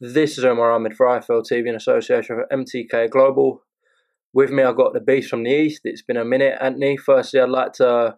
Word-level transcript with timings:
This 0.00 0.38
is 0.38 0.44
Omar 0.44 0.70
Ahmed 0.70 0.94
for 0.94 1.06
IFL 1.06 1.42
TV 1.42 1.66
in 1.66 1.74
association 1.74 2.36
with 2.36 2.48
MTK 2.52 3.10
Global. 3.10 3.64
With 4.32 4.50
me, 4.50 4.62
I've 4.62 4.76
got 4.76 4.92
the 4.92 5.00
beast 5.00 5.28
from 5.28 5.42
the 5.42 5.50
east. 5.50 5.80
It's 5.82 6.02
been 6.02 6.16
a 6.16 6.24
minute, 6.24 6.56
Anthony. 6.60 6.96
Firstly, 6.96 7.40
I'd 7.40 7.48
like 7.48 7.72
to 7.74 8.16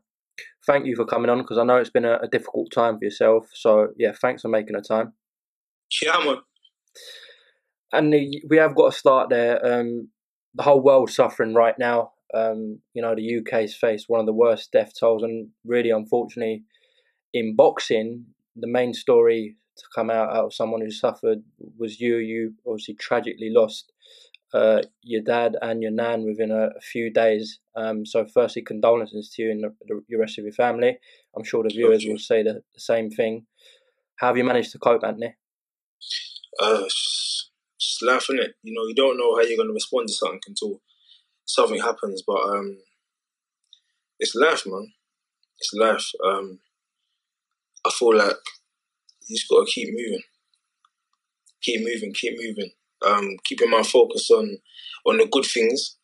thank 0.67 0.85
you 0.85 0.95
for 0.95 1.07
coming 1.07 1.31
on 1.31 1.39
because 1.39 1.57
I 1.57 1.65
know 1.65 1.79
it's 1.79 1.89
been 1.89 2.05
a, 2.05 2.19
a, 2.19 2.29
difficult 2.29 2.71
time 2.71 2.99
for 2.99 3.05
yourself. 3.05 3.49
So, 3.55 3.89
yeah, 3.97 4.13
thanks 4.13 4.43
for 4.43 4.49
making 4.49 4.77
the 4.77 4.83
time. 4.83 5.15
Yeah, 6.03 6.19
man. 6.23 6.37
And 7.93 8.13
we 8.51 8.59
have 8.59 8.77
got 8.77 8.93
to 8.93 8.99
start 8.99 9.31
there. 9.31 9.65
Um, 9.65 10.11
the 10.55 10.65
whole 10.65 10.83
world 10.83 11.11
suffering 11.11 11.55
right 11.55 11.79
now. 11.79 12.13
Um, 12.35 12.81
you 12.93 13.01
know, 13.01 13.15
the 13.15 13.39
UK's 13.39 13.75
faced 13.75 14.05
one 14.09 14.21
of 14.21 14.27
the 14.27 14.35
worst 14.35 14.71
death 14.71 14.93
tolls, 15.01 15.23
and 15.23 15.49
really, 15.65 15.89
unfortunately, 15.89 16.65
in 17.33 17.57
boxing, 17.57 18.27
the 18.55 18.69
main 18.69 18.93
story 18.93 19.57
to 19.77 19.85
come 19.95 20.11
out, 20.11 20.31
out 20.31 20.47
of 20.47 20.55
someone 20.55 20.81
who 20.81 20.91
suffered 20.91 21.43
was 21.79 22.01
you. 22.01 22.17
You 22.17 22.55
obviously 22.67 22.95
tragically 22.95 23.51
lost 23.51 23.93
uh, 24.53 24.83
your 25.03 25.23
dad 25.23 25.57
and 25.63 25.83
your 25.83 25.93
nan 25.93 26.25
within 26.25 26.51
a, 26.51 26.69
a 26.77 26.81
few 26.81 27.11
days. 27.11 27.61
Um, 27.77 28.05
so, 28.05 28.27
firstly, 28.27 28.63
condolences 28.63 29.31
to 29.35 29.43
you 29.43 29.51
and 29.53 29.63
the, 29.63 30.03
the, 30.09 30.17
rest 30.17 30.39
of 30.39 30.45
your 30.45 30.53
family. 30.53 30.99
I'm 31.37 31.45
sure 31.45 31.63
the 31.63 31.69
viewers 31.69 32.05
will 32.07 32.19
say 32.19 32.43
the, 32.43 32.63
the, 32.75 32.81
same 32.81 33.11
thing. 33.11 33.47
How 34.17 34.29
have 34.29 34.37
you 34.37 34.45
managed 34.45 34.73
to 34.73 34.79
cope, 34.79 35.05
Anthony? 35.05 35.35
Uh, 36.61 36.83
just, 36.83 37.51
just 37.79 38.03
laughing 38.03 38.39
it. 38.39 38.55
You 38.63 38.75
know, 38.75 38.87
you 38.87 38.95
don't 38.95 39.17
know 39.17 39.37
how 39.37 39.43
you're 39.43 39.57
going 39.57 39.69
to 39.69 39.75
respond 39.75 40.09
to 40.09 40.15
something 40.15 40.41
until 40.49 40.81
something 41.45 41.81
happens. 41.81 42.23
But 42.27 42.41
um, 42.43 42.79
it's 44.19 44.35
life, 44.35 44.65
man. 44.67 44.93
It's 45.59 45.73
life. 45.75 46.07
Um, 46.27 46.59
I 47.87 47.91
feel 47.91 48.17
like 48.17 48.37
you 49.31 49.37
just 49.37 49.49
got 49.49 49.65
to 49.65 49.73
keep 49.73 49.89
moving, 49.91 50.23
keep 51.63 51.81
moving, 51.85 52.13
keep 52.13 52.37
moving. 52.37 52.71
Um, 53.07 53.37
keeping 53.45 53.71
my 53.71 53.83
focus 53.83 54.31
on 54.31 54.59
on 55.07 55.17
the 55.17 55.27
good 55.31 55.47
things. 55.47 55.97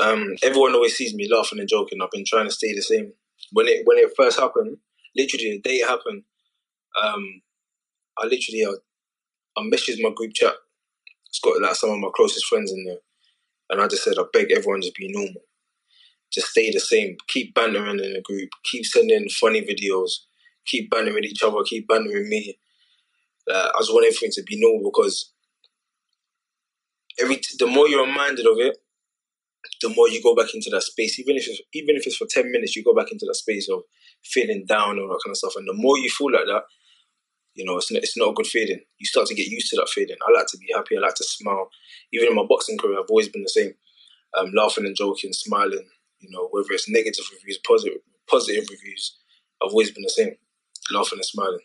Um, 0.00 0.36
everyone 0.42 0.74
always 0.74 0.94
sees 0.94 1.14
me 1.14 1.28
laughing 1.32 1.58
and 1.58 1.68
joking. 1.68 1.98
I've 2.00 2.10
been 2.12 2.24
trying 2.24 2.44
to 2.44 2.52
stay 2.52 2.72
the 2.74 2.82
same. 2.82 3.12
When 3.52 3.66
it 3.66 3.82
when 3.86 3.98
it 3.98 4.12
first 4.16 4.38
happened, 4.38 4.76
literally 5.16 5.60
the 5.62 5.68
day 5.68 5.76
it 5.76 5.88
happened, 5.88 6.22
um, 7.02 7.42
I 8.18 8.26
literally 8.26 8.64
I, 8.66 9.60
I 9.60 9.64
messaged 9.64 10.00
my 10.00 10.12
group 10.14 10.32
chat. 10.34 10.54
It's 11.28 11.40
got 11.40 11.60
like 11.60 11.74
some 11.74 11.90
of 11.90 11.98
my 11.98 12.10
closest 12.14 12.46
friends 12.46 12.70
in 12.70 12.84
there, 12.84 12.98
and 13.70 13.80
I 13.80 13.88
just 13.88 14.04
said 14.04 14.14
I 14.18 14.24
beg 14.32 14.52
everyone 14.52 14.82
just 14.82 14.94
be 14.94 15.10
normal, 15.10 15.42
just 16.30 16.48
stay 16.48 16.70
the 16.70 16.80
same. 16.80 17.16
Keep 17.28 17.54
bantering 17.54 17.98
in 17.98 18.12
the 18.12 18.22
group. 18.22 18.50
Keep 18.70 18.84
sending 18.84 19.28
funny 19.30 19.62
videos 19.62 20.10
keep 20.66 20.90
banding 20.90 21.14
with 21.14 21.24
each 21.24 21.42
other, 21.42 21.58
keep 21.64 21.88
banding 21.88 22.12
with 22.12 22.26
me. 22.26 22.58
Uh, 23.50 23.70
I 23.74 23.78
just 23.80 23.92
want 23.92 24.06
everything 24.06 24.30
to 24.32 24.42
be 24.42 24.60
normal 24.60 24.90
because 24.90 25.32
every 27.20 27.36
t- 27.36 27.56
the 27.58 27.66
more 27.66 27.88
you're 27.88 28.06
reminded 28.06 28.46
of 28.46 28.58
it, 28.58 28.78
the 29.80 29.88
more 29.90 30.08
you 30.08 30.22
go 30.22 30.34
back 30.34 30.54
into 30.54 30.70
that 30.70 30.82
space. 30.82 31.18
Even 31.18 31.36
if 31.36 31.48
it's, 31.48 31.60
even 31.72 31.96
if 31.96 32.06
it's 32.06 32.16
for 32.16 32.26
ten 32.28 32.50
minutes, 32.50 32.76
you 32.76 32.84
go 32.84 32.94
back 32.94 33.10
into 33.10 33.26
that 33.26 33.34
space 33.34 33.68
of 33.68 33.82
feeling 34.24 34.64
down 34.66 34.92
and 34.92 35.00
all 35.00 35.08
that 35.08 35.20
kind 35.24 35.32
of 35.32 35.36
stuff. 35.36 35.54
And 35.56 35.68
the 35.68 35.72
more 35.72 35.98
you 35.98 36.08
feel 36.08 36.32
like 36.32 36.46
that, 36.46 36.62
you 37.54 37.64
know, 37.64 37.76
it's 37.76 37.92
not, 37.92 38.02
it's 38.02 38.16
not 38.16 38.30
a 38.30 38.34
good 38.34 38.46
feeling. 38.46 38.80
You 38.98 39.06
start 39.06 39.26
to 39.26 39.34
get 39.34 39.46
used 39.46 39.68
to 39.70 39.76
that 39.76 39.88
feeling. 39.88 40.16
I 40.26 40.32
like 40.32 40.46
to 40.48 40.58
be 40.58 40.68
happy. 40.74 40.96
I 40.96 41.00
like 41.00 41.14
to 41.16 41.24
smile. 41.24 41.68
Even 42.12 42.28
in 42.28 42.34
my 42.34 42.46
boxing 42.48 42.78
career, 42.78 42.98
I've 42.98 43.10
always 43.10 43.28
been 43.28 43.42
the 43.42 43.48
same. 43.48 43.74
Um, 44.38 44.52
laughing 44.54 44.86
and 44.86 44.96
joking, 44.96 45.32
smiling. 45.32 45.86
You 46.20 46.30
know, 46.30 46.48
whether 46.50 46.70
it's 46.70 46.88
negative 46.88 47.24
reviews, 47.32 47.58
positive 47.66 47.98
positive 48.28 48.64
reviews, 48.70 49.18
I've 49.62 49.70
always 49.70 49.90
been 49.90 50.04
the 50.04 50.10
same 50.10 50.36
laughing 50.90 51.18
and 51.18 51.24
smiling. 51.24 51.60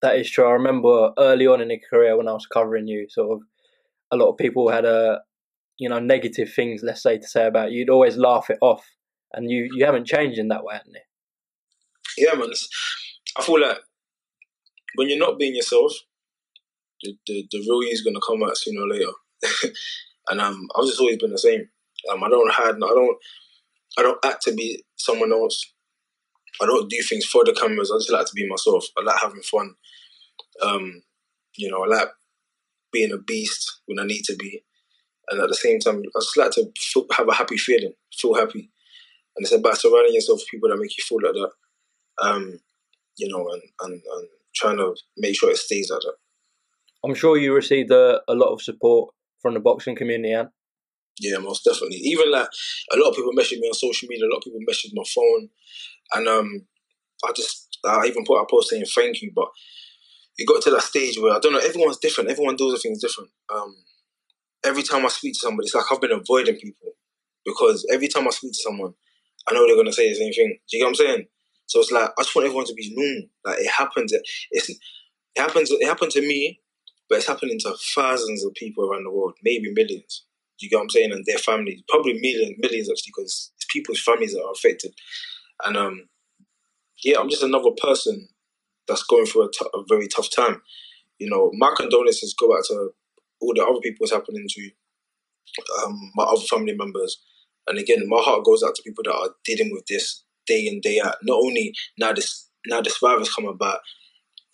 That 0.00 0.16
is 0.16 0.30
true. 0.30 0.46
I 0.46 0.52
remember 0.52 1.12
early 1.18 1.46
on 1.46 1.60
in 1.60 1.70
your 1.70 1.80
career 1.90 2.16
when 2.16 2.28
I 2.28 2.32
was 2.32 2.46
covering 2.46 2.86
you, 2.86 3.06
sort 3.08 3.32
of 3.32 3.40
a 4.10 4.16
lot 4.16 4.30
of 4.30 4.36
people 4.36 4.70
had 4.70 4.84
a 4.84 5.20
you 5.78 5.88
know 5.88 5.98
negative 5.98 6.52
things, 6.52 6.82
let's 6.82 7.02
say, 7.02 7.18
to 7.18 7.26
say 7.26 7.46
about 7.46 7.72
you. 7.72 7.80
You'd 7.80 7.90
always 7.90 8.16
laugh 8.16 8.50
it 8.50 8.58
off, 8.60 8.84
and 9.32 9.50
you 9.50 9.68
you 9.72 9.84
haven't 9.84 10.06
changed 10.06 10.38
in 10.38 10.48
that 10.48 10.64
way, 10.64 10.74
haven't 10.74 10.94
you? 10.94 12.26
Yeah, 12.26 12.34
man. 12.34 12.50
I 13.36 13.42
feel 13.42 13.60
like 13.60 13.78
when 14.94 15.08
you're 15.08 15.18
not 15.18 15.38
being 15.38 15.54
yourself, 15.54 15.92
the 17.02 17.16
the, 17.26 17.46
the 17.50 17.58
real 17.58 17.82
you 17.82 17.90
is 17.90 18.02
gonna 18.02 18.20
come 18.26 18.42
out 18.42 18.56
sooner 18.56 18.82
or 18.82 18.88
later. 18.88 19.12
and 20.28 20.40
um, 20.40 20.68
I've 20.76 20.86
just 20.86 21.00
always 21.00 21.18
been 21.18 21.30
the 21.30 21.38
same. 21.38 21.68
Um, 22.10 22.22
I 22.22 22.28
don't 22.28 22.52
hide. 22.52 22.76
I 22.76 22.78
don't. 22.78 23.16
I 23.98 24.02
don't 24.02 24.24
act 24.24 24.42
to 24.42 24.52
be 24.52 24.84
someone 24.96 25.32
else. 25.32 25.74
I 26.60 26.66
don't 26.66 26.90
do 26.90 27.02
things 27.08 27.24
for 27.24 27.44
the 27.44 27.52
cameras. 27.52 27.90
I 27.92 27.98
just 27.98 28.12
like 28.12 28.26
to 28.26 28.32
be 28.34 28.48
myself. 28.48 28.84
I 28.96 29.02
like 29.02 29.20
having 29.20 29.42
fun. 29.42 29.74
Um, 30.62 31.02
you 31.56 31.70
know, 31.70 31.84
I 31.84 31.86
like 31.86 32.08
being 32.92 33.12
a 33.12 33.18
beast 33.18 33.80
when 33.86 33.98
I 33.98 34.06
need 34.06 34.22
to 34.24 34.36
be, 34.36 34.64
and 35.30 35.40
at 35.40 35.48
the 35.48 35.54
same 35.54 35.78
time, 35.78 35.98
I 35.98 36.20
just 36.20 36.36
like 36.36 36.50
to 36.52 36.66
feel, 36.76 37.06
have 37.12 37.28
a 37.28 37.34
happy 37.34 37.56
feeling, 37.56 37.92
feel 38.12 38.34
happy, 38.34 38.70
and 39.36 39.44
it's 39.44 39.52
about 39.52 39.78
surrounding 39.78 40.14
yourself 40.14 40.40
with 40.40 40.48
people 40.50 40.68
that 40.70 40.78
make 40.78 40.96
you 40.96 41.04
feel 41.04 41.18
like 41.22 41.34
that. 41.34 42.26
Um, 42.26 42.60
you 43.16 43.28
know, 43.28 43.48
and, 43.52 43.62
and, 43.82 43.92
and 43.92 44.28
trying 44.54 44.78
to 44.78 44.94
make 45.16 45.36
sure 45.36 45.50
it 45.50 45.56
stays 45.56 45.90
like 45.90 46.00
that. 46.00 46.14
I'm 47.04 47.14
sure 47.14 47.36
you 47.36 47.54
received 47.54 47.90
a, 47.90 48.20
a 48.28 48.34
lot 48.34 48.52
of 48.52 48.62
support 48.62 49.14
from 49.40 49.54
the 49.54 49.60
boxing 49.60 49.94
community, 49.94 50.32
Anne. 50.32 50.50
Yeah, 51.20 51.38
most 51.38 51.64
definitely. 51.64 51.96
Even 51.98 52.30
like 52.30 52.48
a 52.92 52.96
lot 52.96 53.10
of 53.10 53.16
people 53.16 53.32
message 53.32 53.58
me 53.58 53.68
on 53.68 53.74
social 53.74 54.08
media, 54.08 54.26
a 54.26 54.30
lot 54.30 54.38
of 54.38 54.44
people 54.44 54.60
message 54.66 54.92
my 54.94 55.02
phone, 55.14 55.48
and 56.14 56.28
um, 56.28 56.66
I 57.24 57.32
just 57.34 57.78
I 57.84 58.06
even 58.06 58.24
put 58.24 58.40
a 58.40 58.46
post 58.48 58.70
saying 58.70 58.84
thank 58.94 59.22
you, 59.22 59.32
but 59.34 59.48
it 60.36 60.46
got 60.46 60.62
to 60.62 60.70
that 60.70 60.82
stage 60.82 61.18
where 61.18 61.34
I 61.34 61.40
don't 61.40 61.52
know. 61.52 61.58
Everyone's 61.58 61.98
different. 61.98 62.30
Everyone 62.30 62.56
does 62.56 62.80
things 62.82 63.00
different. 63.02 63.30
Um, 63.52 63.76
every 64.64 64.82
time 64.82 65.04
I 65.04 65.08
speak 65.08 65.34
to 65.34 65.40
somebody, 65.40 65.66
it's 65.66 65.74
like 65.74 65.84
I've 65.90 66.00
been 66.00 66.12
avoiding 66.12 66.56
people 66.56 66.92
because 67.44 67.86
every 67.92 68.08
time 68.08 68.26
I 68.26 68.30
speak 68.30 68.52
to 68.52 68.58
someone, 68.62 68.94
I 69.48 69.54
know 69.54 69.66
they're 69.66 69.76
gonna 69.76 69.92
say 69.92 70.08
the 70.08 70.14
same 70.14 70.32
thing. 70.32 70.58
Do 70.70 70.76
you 70.76 70.84
get 70.84 70.86
what 70.86 70.90
I'm 70.90 70.94
saying? 71.06 71.26
So 71.66 71.80
it's 71.80 71.90
like 71.90 72.10
I 72.18 72.22
just 72.22 72.34
want 72.34 72.46
everyone 72.46 72.66
to 72.66 72.74
be 72.74 72.92
normal. 72.94 73.28
Like 73.44 73.58
it 73.60 73.70
happens. 73.70 74.12
It's 74.52 74.70
it 74.70 74.78
happens. 75.36 75.70
It 75.70 75.86
happened 75.86 76.12
to 76.12 76.20
me, 76.20 76.60
but 77.08 77.18
it's 77.18 77.26
happening 77.26 77.58
to 77.60 77.74
thousands 77.94 78.44
of 78.44 78.54
people 78.54 78.84
around 78.88 79.04
the 79.04 79.10
world, 79.10 79.34
maybe 79.42 79.72
millions. 79.72 80.24
Do 80.58 80.66
you 80.66 80.70
get 80.70 80.76
what 80.76 80.82
I'm 80.82 80.90
saying? 80.90 81.12
And 81.12 81.24
their 81.24 81.38
families, 81.38 81.82
probably 81.88 82.14
millions, 82.20 82.56
millions 82.58 82.90
actually, 82.90 83.12
because 83.16 83.52
people's 83.70 84.00
families 84.00 84.32
that 84.32 84.42
are 84.42 84.52
affected. 84.52 84.94
And 85.64 85.76
um, 85.76 86.08
yeah, 87.04 87.18
I'm 87.18 87.28
just 87.28 87.42
another 87.42 87.70
person 87.80 88.28
that's 88.86 89.04
going 89.04 89.26
through 89.26 89.44
a, 89.44 89.50
t- 89.50 89.70
a 89.74 89.82
very 89.88 90.08
tough 90.08 90.28
time. 90.34 90.62
You 91.18 91.30
know, 91.30 91.50
my 91.54 91.72
condolences 91.76 92.34
go 92.38 92.56
out 92.56 92.64
to 92.68 92.90
all 93.40 93.54
the 93.54 93.62
other 93.62 93.80
people 93.80 94.04
it's 94.04 94.12
happening 94.12 94.46
to, 94.48 94.70
um, 95.84 96.10
my 96.14 96.24
other 96.24 96.42
family 96.42 96.74
members. 96.74 97.22
And 97.66 97.78
again, 97.78 98.08
my 98.08 98.20
heart 98.20 98.44
goes 98.44 98.62
out 98.62 98.74
to 98.74 98.82
people 98.82 99.04
that 99.04 99.14
are 99.14 99.34
dealing 99.44 99.70
with 99.72 99.84
this 99.86 100.24
day 100.46 100.66
in 100.66 100.80
day 100.80 101.00
out. 101.00 101.16
Not 101.22 101.36
only 101.36 101.74
now 101.98 102.12
this 102.12 102.48
now 102.66 102.80
this 102.80 102.98
virus 102.98 103.32
come 103.32 103.46
about, 103.46 103.80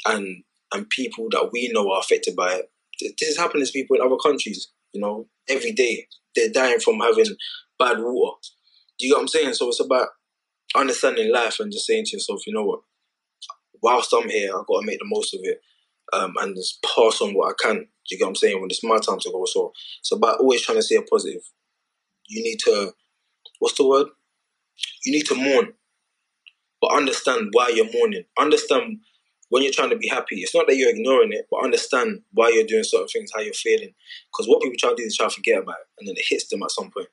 and 0.07 0.43
and 0.73 0.89
people 0.91 1.29
that 1.31 1.51
we 1.53 1.71
know 1.73 1.91
are 1.93 2.01
affected 2.01 2.35
by 2.35 2.55
it. 2.55 2.71
This 3.01 3.31
is 3.31 3.39
happening 3.39 3.65
to 3.65 3.73
people 3.73 3.97
in 3.97 4.03
other 4.03 4.17
countries. 4.17 4.69
You 4.95 5.01
know, 5.01 5.29
every 5.49 5.73
day 5.73 6.07
they're 6.35 6.51
dying 6.51 6.81
from 6.81 7.01
having 7.01 7.27
bad 7.79 7.99
water. 7.99 8.39
Do 8.99 9.07
you 9.07 9.13
get 9.13 9.17
what 9.17 9.23
I'm 9.23 9.29
saying? 9.29 9.55
So 9.55 9.69
it's 9.69 9.81
about 9.81 10.09
understanding 10.75 11.33
life 11.33 11.61
and 11.61 11.73
just 11.73 11.87
saying 11.87 12.05
to 12.07 12.17
yourself, 12.17 12.47
you 12.47 12.55
know 12.55 12.65
what, 12.65 12.81
whilst 13.83 14.15
I'm 14.15 14.29
here, 14.29 14.51
I've 14.57 14.67
got 14.67 14.81
to 14.81 14.87
make 14.87 14.99
the 14.99 15.05
most 15.07 15.35
of 15.35 15.41
it 15.43 15.61
um, 16.13 16.35
and 16.41 16.55
just 16.55 16.83
pass 16.83 17.21
on 17.21 17.35
what 17.35 17.51
I 17.51 17.55
can. 17.61 17.77
Do 17.77 17.87
you 18.11 18.19
get 18.19 18.25
what 18.25 18.31
I'm 18.31 18.37
saying? 18.37 18.61
When 18.61 18.71
it's 18.71 18.85
my 18.85 18.99
time 18.99 19.19
to 19.21 19.31
go. 19.31 19.45
So 19.47 19.73
it's 20.01 20.13
about 20.13 20.41
always 20.41 20.63
trying 20.63 20.79
to 20.79 20.83
stay 20.83 20.99
positive. 21.11 21.43
You 22.29 22.43
need 22.43 22.59
to, 22.61 22.93
what's 23.59 23.77
the 23.77 23.87
word? 23.87 24.07
You 25.05 25.13
need 25.13 25.27
to 25.27 25.35
mourn, 25.35 25.75
but 26.81 26.93
understand 26.93 27.49
why 27.53 27.69
you're 27.69 27.93
mourning. 27.93 28.25
Understand 28.39 29.01
when 29.51 29.63
you're 29.63 29.73
trying 29.73 29.91
to 29.91 29.97
be 29.97 30.09
happy. 30.09 30.37
It's 30.41 30.55
not 30.55 30.67
that 30.67 30.77
you're 30.77 30.91
ignoring 30.91 31.33
it, 31.33 31.47
but 31.51 31.63
understand 31.63 32.23
why 32.33 32.49
you're 32.49 32.67
doing 32.67 32.85
certain 32.85 33.09
things, 33.09 33.31
how 33.35 33.41
you're 33.41 33.55
feeling. 33.55 33.95
Because 34.33 34.49
what 34.49 34.63
people 34.63 34.77
try 34.79 34.91
to 34.91 34.97
do 34.97 35.03
is 35.03 35.17
try 35.17 35.29
to 35.29 35.35
forget 35.35 35.63
about 35.63 35.77
it, 35.77 35.89
and 35.99 36.09
then 36.09 36.17
it 36.17 36.25
hits 36.29 36.49
them 36.49 36.63
at 36.63 36.71
some 36.71 36.91
point. 36.91 37.09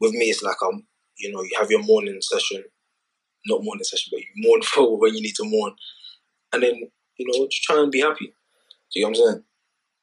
With 0.00 0.12
me, 0.12 0.26
it's 0.26 0.42
like 0.42 0.56
I'm 0.62 0.86
you 1.20 1.30
know, 1.30 1.42
you 1.42 1.50
have 1.58 1.70
your 1.70 1.82
mourning 1.82 2.18
session, 2.20 2.64
not 3.46 3.62
morning 3.62 3.84
session, 3.84 4.10
but 4.12 4.20
you 4.20 4.26
mourn 4.36 4.62
for 4.64 4.98
when 4.98 5.14
you 5.14 5.22
need 5.22 5.36
to 5.36 5.44
mourn, 5.44 5.74
and 6.52 6.62
then 6.62 6.74
you 7.16 7.26
know, 7.26 7.46
just 7.46 7.62
try 7.62 7.80
and 7.80 7.92
be 7.92 8.00
happy. 8.00 8.26
Do 8.92 9.00
you 9.00 9.02
know 9.02 9.10
what 9.10 9.18
I'm 9.18 9.24
saying? 9.26 9.44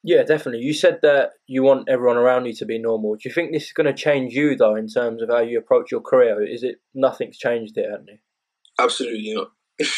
Yeah, 0.04 0.22
definitely. 0.22 0.64
You 0.64 0.72
said 0.72 1.00
that 1.02 1.32
you 1.48 1.64
want 1.64 1.88
everyone 1.88 2.16
around 2.16 2.46
you 2.46 2.54
to 2.54 2.64
be 2.64 2.78
normal. 2.78 3.16
Do 3.16 3.28
you 3.28 3.34
think 3.34 3.52
this 3.52 3.64
is 3.64 3.72
going 3.72 3.88
to 3.88 3.92
change 3.92 4.32
you 4.32 4.56
though, 4.56 4.76
in 4.76 4.88
terms 4.88 5.22
of 5.22 5.28
how 5.28 5.40
you 5.40 5.58
approach 5.58 5.90
your 5.90 6.00
career? 6.00 6.42
Is 6.42 6.62
it 6.62 6.76
nothing's 6.94 7.36
changed 7.36 7.76
it, 7.76 7.90
hasn't? 7.90 8.20
Absolutely 8.78 9.34
not. 9.34 9.50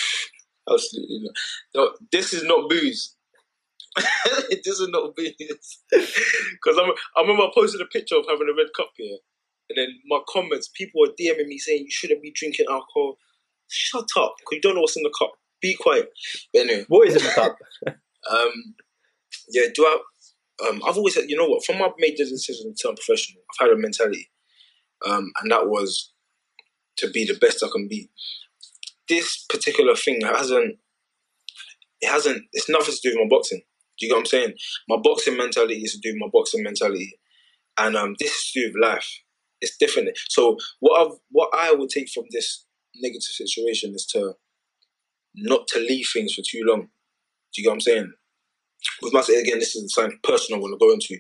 Absolutely 0.71 1.21
not. 1.23 1.35
No, 1.75 1.91
this 2.13 2.33
is 2.33 2.45
not 2.45 2.69
booze. 2.69 3.17
this 4.51 4.81
is 4.81 4.89
not 4.89 5.15
booze. 5.17 5.35
Because 5.93 6.79
I 7.17 7.21
remember 7.21 7.45
I 7.45 7.51
posted 7.55 7.81
a 7.81 7.87
picture 7.87 8.17
of 8.17 8.27
having 8.29 8.49
a 8.49 8.57
red 8.57 8.69
cup 8.77 8.91
here, 8.97 9.19
and 9.69 9.79
then 9.79 9.89
my 10.07 10.21
comments, 10.29 10.69
people 10.75 11.01
were 11.01 11.15
DMing 11.21 11.47
me 11.47 11.59
saying 11.59 11.85
you 11.85 11.91
shouldn't 11.91 12.23
be 12.23 12.33
drinking 12.35 12.67
alcohol. 12.69 13.17
Shut 13.69 14.09
up, 14.17 14.35
because 14.39 14.53
you 14.53 14.61
don't 14.61 14.75
know 14.75 14.81
what's 14.83 14.97
in 14.97 15.03
the 15.03 15.15
cup. 15.19 15.33
Be 15.61 15.75
quiet. 15.75 16.11
But 16.53 16.63
anyway, 16.63 16.85
what 16.89 17.09
is 17.09 17.17
in 17.17 17.23
the 17.23 17.31
cup? 17.31 17.57
um, 18.31 18.75
yeah, 19.51 19.67
do 19.75 19.85
I? 19.85 20.69
Um, 20.69 20.83
I've 20.87 20.97
always 20.97 21.15
said, 21.15 21.25
you 21.29 21.37
know 21.37 21.47
what? 21.47 21.65
From 21.65 21.79
my 21.79 21.89
made 21.99 22.17
the 22.19 22.25
decision 22.25 22.75
to 22.75 22.83
turn 22.83 22.97
professional, 22.97 23.43
I've 23.61 23.69
had 23.69 23.77
a 23.77 23.81
mentality, 23.81 24.31
um, 25.07 25.33
and 25.41 25.51
that 25.51 25.69
was 25.69 26.13
to 26.97 27.11
be 27.11 27.25
the 27.25 27.39
best 27.39 27.65
I 27.65 27.69
can 27.73 27.89
be. 27.89 28.11
This 29.11 29.45
particular 29.49 29.97
thing 29.97 30.21
hasn't. 30.23 30.77
It 32.01 32.09
hasn't. 32.09 32.45
It's 32.53 32.71
nothing 32.71 32.95
to 32.95 33.01
do 33.03 33.11
with 33.11 33.29
my 33.29 33.37
boxing. 33.37 33.61
Do 33.99 34.07
you 34.07 34.09
get 34.09 34.15
what 34.15 34.21
I'm 34.21 34.27
saying? 34.27 34.55
My 34.89 34.97
boxing 35.03 35.37
mentality 35.37 35.83
is 35.83 35.93
to 35.93 35.99
do 35.99 36.15
with 36.15 36.21
my 36.21 36.29
boxing 36.33 36.62
mentality, 36.62 37.19
and 37.77 37.97
um, 37.97 38.15
this 38.21 38.31
is 38.31 38.51
to 38.53 38.61
do 38.61 38.73
with 38.73 38.83
life. 38.89 39.09
It's 39.61 39.77
different. 39.77 40.11
So 40.29 40.57
what 40.79 41.01
I've, 41.01 41.19
what 41.31 41.51
I 41.53 41.75
would 41.75 41.91
take 41.91 42.09
from 42.09 42.25
this 42.31 42.65
negative 42.95 43.23
situation 43.23 43.93
is 43.95 44.07
to 44.12 44.35
not 45.35 45.67
to 45.69 45.81
leave 45.81 46.07
things 46.12 46.35
for 46.35 46.43
too 46.49 46.62
long. 46.65 46.83
Do 46.83 47.61
you 47.61 47.65
get 47.65 47.71
what 47.71 47.75
I'm 47.75 47.81
saying? 47.81 48.12
With 49.03 49.12
my 49.12 49.21
again, 49.21 49.59
this 49.59 49.75
is 49.75 49.93
something 49.93 50.19
personal 50.23 50.61
I 50.61 50.62
want 50.62 50.81
to 50.81 50.87
go 50.87 50.93
into. 50.93 51.19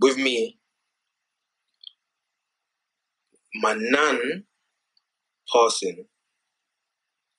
With 0.00 0.18
me, 0.18 0.58
my 3.54 3.74
nan 3.74 4.44
passing, 5.52 6.04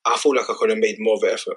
I 0.06 0.16
feel 0.16 0.34
like 0.34 0.48
I 0.48 0.54
could 0.58 0.70
have 0.70 0.78
made 0.78 0.96
more 0.98 1.16
of 1.16 1.22
an 1.22 1.30
effort. 1.30 1.56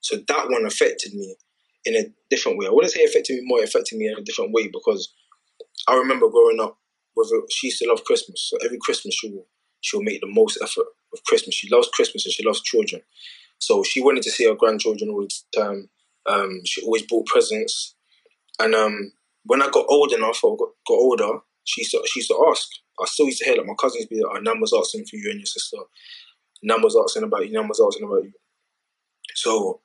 So 0.00 0.16
that 0.28 0.50
one 0.50 0.64
affected 0.66 1.14
me 1.14 1.36
in 1.84 1.96
a 1.96 2.04
different 2.30 2.58
way. 2.58 2.66
I 2.66 2.70
wouldn't 2.70 2.92
say 2.92 3.04
affected 3.04 3.36
me 3.36 3.42
more, 3.44 3.60
it 3.60 3.68
affected 3.68 3.98
me 3.98 4.06
in 4.06 4.18
a 4.18 4.22
different 4.22 4.52
way 4.52 4.68
because 4.68 5.12
I 5.88 5.96
remember 5.96 6.28
growing 6.28 6.60
up 6.60 6.78
with 7.16 7.28
a, 7.28 7.42
she 7.50 7.68
used 7.68 7.78
to 7.80 7.88
love 7.88 8.04
Christmas. 8.04 8.48
So 8.50 8.58
every 8.64 8.78
Christmas 8.80 9.14
she 9.14 9.30
will 9.30 9.46
she'll 9.80 10.02
make 10.02 10.20
the 10.20 10.26
most 10.26 10.58
effort 10.62 10.86
of 11.12 11.24
Christmas. 11.24 11.54
She 11.54 11.68
loves 11.70 11.88
Christmas 11.88 12.26
and 12.26 12.32
she 12.32 12.44
loves 12.44 12.62
children. 12.62 13.02
So 13.58 13.82
she 13.82 14.02
wanted 14.02 14.22
to 14.24 14.30
see 14.30 14.46
her 14.46 14.54
grandchildren 14.54 15.10
all 15.10 15.22
the 15.22 15.60
time. 15.60 15.90
Um, 16.26 16.60
she 16.64 16.82
always 16.82 17.02
bought 17.02 17.26
presents. 17.26 17.94
And 18.58 18.74
um, 18.74 19.12
when 19.44 19.62
I 19.62 19.68
got 19.70 19.86
old 19.88 20.12
enough 20.12 20.42
or 20.44 20.56
got, 20.56 20.68
got 20.86 20.94
older, 20.94 21.40
she 21.64 21.82
used, 21.82 21.92
to, 21.92 22.02
she 22.06 22.20
used 22.20 22.30
to 22.30 22.46
ask. 22.50 22.68
I 23.00 23.06
still 23.06 23.26
used 23.26 23.38
to 23.38 23.44
hear 23.46 23.56
like 23.56 23.66
my 23.66 23.74
cousins 23.78 24.06
be 24.06 24.16
like, 24.16 24.36
oh, 24.36 24.40
Nan 24.40 24.60
was 24.60 24.74
asking 24.76 25.06
for 25.06 25.16
you 25.16 25.30
and 25.30 25.40
your 25.40 25.46
sister. 25.46 25.78
Was 26.62 26.96
asking 27.02 27.24
about 27.24 27.46
you. 27.46 27.52
numbers 27.52 27.80
asking 27.84 28.06
about 28.06 28.24
you. 28.24 28.32
So 29.34 29.80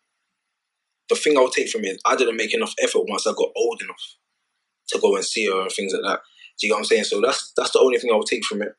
the 1.09 1.15
thing 1.15 1.37
I 1.37 1.41
would 1.41 1.51
take 1.51 1.69
from 1.69 1.85
it, 1.85 2.01
I 2.05 2.15
didn't 2.15 2.35
make 2.35 2.53
enough 2.53 2.73
effort 2.81 3.03
once 3.07 3.27
I 3.27 3.31
got 3.31 3.51
old 3.55 3.81
enough 3.81 4.15
to 4.89 4.99
go 4.99 5.15
and 5.15 5.23
see 5.23 5.47
her 5.47 5.61
and 5.61 5.71
things 5.71 5.93
like 5.93 6.03
that. 6.03 6.21
Do 6.59 6.67
you 6.67 6.71
know 6.71 6.77
what 6.77 6.79
I'm 6.79 6.85
saying? 6.85 7.03
So 7.05 7.21
that's 7.21 7.51
that's 7.55 7.71
the 7.71 7.79
only 7.79 7.99
thing 7.99 8.11
I 8.11 8.15
would 8.15 8.27
take 8.27 8.45
from 8.45 8.61
it. 8.61 8.75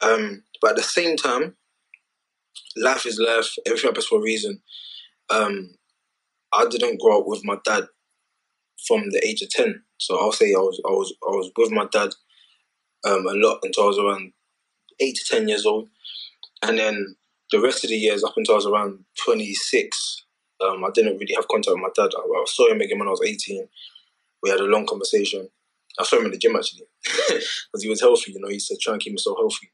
Um, 0.00 0.44
but 0.60 0.70
at 0.70 0.76
the 0.76 0.82
same 0.82 1.16
time, 1.16 1.56
life 2.76 3.06
is 3.06 3.18
life. 3.18 3.48
Everything 3.66 3.88
happens 3.88 4.06
for 4.06 4.18
a 4.18 4.22
reason. 4.22 4.60
Um, 5.30 5.76
I 6.52 6.66
didn't 6.66 7.00
grow 7.00 7.20
up 7.20 7.26
with 7.26 7.44
my 7.44 7.56
dad 7.64 7.84
from 8.86 9.10
the 9.10 9.24
age 9.26 9.42
of 9.42 9.50
ten, 9.50 9.82
so 9.98 10.18
I'll 10.18 10.32
say 10.32 10.52
I 10.54 10.58
was 10.58 10.80
I 10.86 10.90
was 10.90 11.14
I 11.22 11.30
was 11.30 11.50
with 11.56 11.70
my 11.70 11.86
dad 11.90 12.10
um, 13.04 13.26
a 13.26 13.32
lot 13.34 13.60
until 13.62 13.84
I 13.84 13.86
was 13.86 13.98
around 13.98 14.32
eight 15.00 15.16
to 15.16 15.24
ten 15.24 15.48
years 15.48 15.64
old, 15.64 15.88
and 16.62 16.78
then 16.78 17.16
the 17.54 17.60
rest 17.60 17.84
of 17.84 17.90
the 17.90 17.96
years 17.96 18.24
up 18.24 18.34
until 18.36 18.54
I 18.54 18.56
was 18.56 18.66
around 18.66 19.04
twenty 19.24 19.54
six. 19.54 20.24
Um, 20.60 20.84
I 20.84 20.90
didn't 20.92 21.18
really 21.18 21.34
have 21.34 21.46
contact 21.48 21.74
with 21.74 21.82
my 21.82 21.88
dad. 21.94 22.10
I, 22.16 22.20
I 22.20 22.44
saw 22.46 22.68
him 22.68 22.80
again 22.80 22.98
when 22.98 23.06
I 23.06 23.12
was 23.12 23.22
eighteen. 23.24 23.68
We 24.42 24.50
had 24.50 24.58
a 24.58 24.64
long 24.64 24.86
conversation. 24.86 25.48
I 25.98 26.02
saw 26.02 26.18
him 26.18 26.26
in 26.26 26.32
the 26.32 26.38
gym 26.38 26.56
actually 26.56 26.86
because 27.28 27.82
he 27.82 27.88
was 27.88 28.00
healthy. 28.00 28.32
You 28.32 28.40
know, 28.40 28.48
he 28.48 28.58
said 28.58 28.78
try 28.80 28.94
and 28.94 29.02
keep 29.02 29.12
himself 29.12 29.38
healthy, 29.38 29.70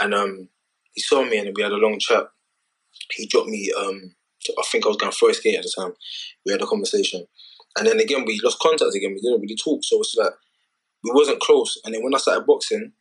and 0.00 0.12
um, 0.12 0.48
he 0.92 1.00
saw 1.00 1.22
me 1.22 1.38
and 1.38 1.54
we 1.54 1.62
had 1.62 1.72
a 1.72 1.76
long 1.76 1.98
chat. 2.00 2.24
He 3.12 3.26
dropped 3.26 3.48
me. 3.48 3.72
Um, 3.78 4.14
to, 4.42 4.54
I 4.58 4.62
think 4.70 4.84
I 4.84 4.88
was 4.88 4.96
going 4.96 5.12
first 5.12 5.40
skate 5.40 5.56
at 5.56 5.62
the 5.62 5.72
time. 5.78 5.92
We 6.44 6.52
had 6.52 6.62
a 6.62 6.66
conversation, 6.66 7.26
and 7.78 7.86
then 7.86 8.00
again 8.00 8.24
we 8.26 8.40
lost 8.42 8.58
contact 8.58 8.96
again. 8.96 9.14
We 9.14 9.20
didn't 9.20 9.40
really 9.40 9.56
talk, 9.56 9.84
so 9.84 10.00
it's 10.00 10.16
like 10.16 10.32
we 11.04 11.12
wasn't 11.14 11.40
close. 11.40 11.80
And 11.84 11.94
then 11.94 12.02
when 12.02 12.14
I 12.14 12.18
started 12.18 12.46
boxing, 12.46 12.92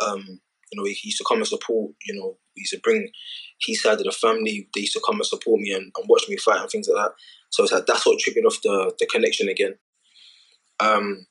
um, 0.00 0.40
you 0.72 0.80
know, 0.80 0.84
he, 0.84 0.94
he 0.94 1.08
used 1.08 1.18
to 1.18 1.24
come 1.28 1.38
and 1.38 1.46
support. 1.46 1.92
You 2.06 2.14
know, 2.14 2.38
he 2.54 2.62
used 2.62 2.72
to 2.74 2.80
bring 2.82 3.08
his 3.60 3.82
side 3.82 3.98
of 3.98 4.04
the 4.04 4.12
family. 4.12 4.68
They 4.74 4.82
used 4.82 4.94
to 4.94 5.02
come 5.04 5.16
and 5.16 5.26
support 5.26 5.60
me 5.60 5.72
and, 5.72 5.92
and 5.96 6.08
watch 6.08 6.24
me 6.28 6.36
fight 6.36 6.60
and 6.60 6.70
things 6.70 6.88
like 6.88 7.04
that. 7.04 7.14
So 7.50 7.62
it's 7.62 7.72
like 7.72 7.86
that's 7.86 8.06
what 8.06 8.18
triggered 8.18 8.46
off 8.46 8.60
the 8.62 8.92
the 8.98 9.06
connection 9.06 9.48
again. 9.48 9.74
Um, 10.80 11.26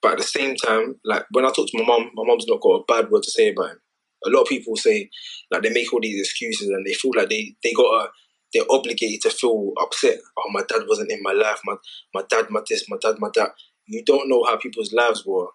but 0.00 0.12
at 0.12 0.18
the 0.18 0.24
same 0.24 0.56
time, 0.56 0.96
like 1.04 1.24
when 1.30 1.44
I 1.44 1.50
talk 1.50 1.68
to 1.68 1.78
my 1.78 1.84
mom, 1.84 2.10
my 2.14 2.24
mom's 2.26 2.46
not 2.48 2.60
got 2.60 2.80
a 2.80 2.84
bad 2.86 3.10
word 3.10 3.22
to 3.22 3.30
say 3.30 3.50
about 3.50 3.70
him. 3.70 3.80
A 4.24 4.30
lot 4.30 4.42
of 4.42 4.48
people 4.48 4.76
say 4.76 5.10
like 5.50 5.62
they 5.62 5.70
make 5.70 5.92
all 5.92 6.00
these 6.00 6.20
excuses 6.20 6.68
and 6.68 6.84
they 6.86 6.94
feel 6.94 7.12
like 7.16 7.28
they 7.28 7.54
they 7.62 7.72
got 7.72 8.06
a 8.06 8.08
they're 8.52 8.64
obligated 8.70 9.22
to 9.22 9.30
feel 9.30 9.72
upset. 9.80 10.18
Oh, 10.38 10.50
my 10.50 10.62
dad 10.68 10.82
wasn't 10.86 11.10
in 11.10 11.22
my 11.22 11.32
life. 11.32 11.60
My 11.64 11.76
my 12.14 12.22
dad, 12.28 12.50
my 12.50 12.60
this, 12.68 12.84
my 12.88 12.98
dad, 13.00 13.16
my 13.18 13.30
that. 13.34 13.50
You 13.86 14.04
don't 14.04 14.28
know 14.28 14.44
how 14.44 14.56
people's 14.56 14.92
lives 14.92 15.24
were 15.26 15.48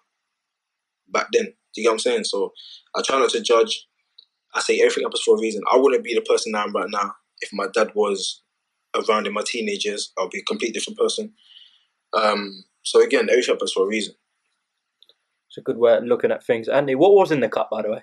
back 1.08 1.28
then. 1.32 1.44
Do 1.44 1.80
you 1.80 1.84
get 1.84 1.88
what 1.88 1.94
I'm 1.94 1.98
saying? 2.00 2.24
So 2.24 2.52
I 2.94 3.02
try 3.02 3.18
not 3.18 3.30
to 3.30 3.40
judge. 3.40 3.87
I 4.54 4.60
say 4.60 4.80
everything 4.80 5.04
happens 5.04 5.22
for 5.24 5.36
a 5.36 5.40
reason. 5.40 5.62
I 5.72 5.76
wouldn't 5.76 6.04
be 6.04 6.14
the 6.14 6.20
person 6.22 6.54
I 6.54 6.62
am 6.64 6.72
right 6.74 6.88
now 6.88 7.12
if 7.40 7.50
my 7.52 7.66
dad 7.72 7.92
was 7.94 8.42
around 8.94 9.26
in 9.26 9.32
my 9.32 9.42
teenagers. 9.46 10.12
I'll 10.18 10.28
be 10.28 10.40
a 10.40 10.44
completely 10.44 10.72
different 10.72 10.98
person. 10.98 11.34
Um, 12.16 12.64
so 12.82 13.02
again, 13.02 13.28
everything 13.30 13.54
happens 13.54 13.72
for 13.72 13.84
a 13.84 13.88
reason. 13.88 14.14
It's 15.48 15.58
a 15.58 15.62
good 15.62 15.78
way 15.78 15.96
of 15.96 16.04
looking 16.04 16.30
at 16.30 16.44
things. 16.44 16.68
Andy, 16.68 16.94
what 16.94 17.12
was 17.14 17.30
in 17.30 17.40
the 17.40 17.48
cup, 17.48 17.68
by 17.70 17.82
the 17.82 17.90
way? 17.90 18.02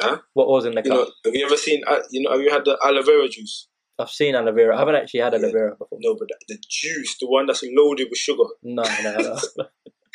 Huh? 0.00 0.18
What 0.34 0.48
was 0.48 0.64
in 0.66 0.74
the 0.74 0.82
You 0.84 0.90
cup? 0.90 0.98
know, 0.98 1.10
have 1.24 1.34
you 1.34 1.46
ever 1.46 1.56
seen? 1.56 1.82
Uh, 1.86 2.00
you 2.10 2.22
know, 2.22 2.32
have 2.32 2.40
you 2.40 2.50
had 2.50 2.64
the 2.64 2.78
aloe 2.84 3.02
vera 3.02 3.28
juice? 3.28 3.68
I've 3.98 4.10
seen 4.10 4.34
aloe 4.34 4.52
vera. 4.52 4.76
I 4.76 4.78
haven't 4.78 4.96
actually 4.96 5.20
had 5.20 5.34
aloe 5.34 5.50
vera 5.50 5.70
before. 5.76 5.98
No, 6.00 6.14
but 6.14 6.28
the, 6.28 6.54
the 6.54 6.62
juice, 6.68 7.16
the 7.18 7.26
one 7.26 7.46
that's 7.46 7.64
loaded 7.64 8.08
with 8.10 8.18
sugar, 8.18 8.44
No, 8.62 8.82
no, 9.02 9.16
no. 9.16 9.38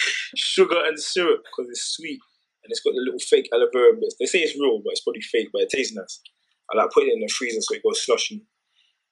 sugar 0.35 0.81
and 0.85 0.99
syrup 0.99 1.41
because 1.43 1.69
it's 1.69 1.81
sweet 1.95 2.19
and 2.63 2.69
it's 2.71 2.81
got 2.81 2.93
the 2.93 3.01
little 3.01 3.19
fake 3.19 3.49
aloe 3.53 3.67
vera 3.73 3.93
bits. 3.99 4.15
They 4.19 4.25
say 4.25 4.39
it's 4.39 4.59
real, 4.59 4.81
but 4.83 4.91
it's 4.91 5.01
probably 5.01 5.21
fake, 5.21 5.49
but 5.51 5.63
it 5.63 5.69
tastes 5.69 5.95
nice. 5.95 6.21
I 6.71 6.77
like 6.77 6.91
putting 6.91 7.09
it 7.09 7.13
in 7.15 7.21
the 7.21 7.27
freezer 7.27 7.59
so 7.61 7.75
it 7.75 7.83
goes 7.83 8.03
slushy, 8.05 8.45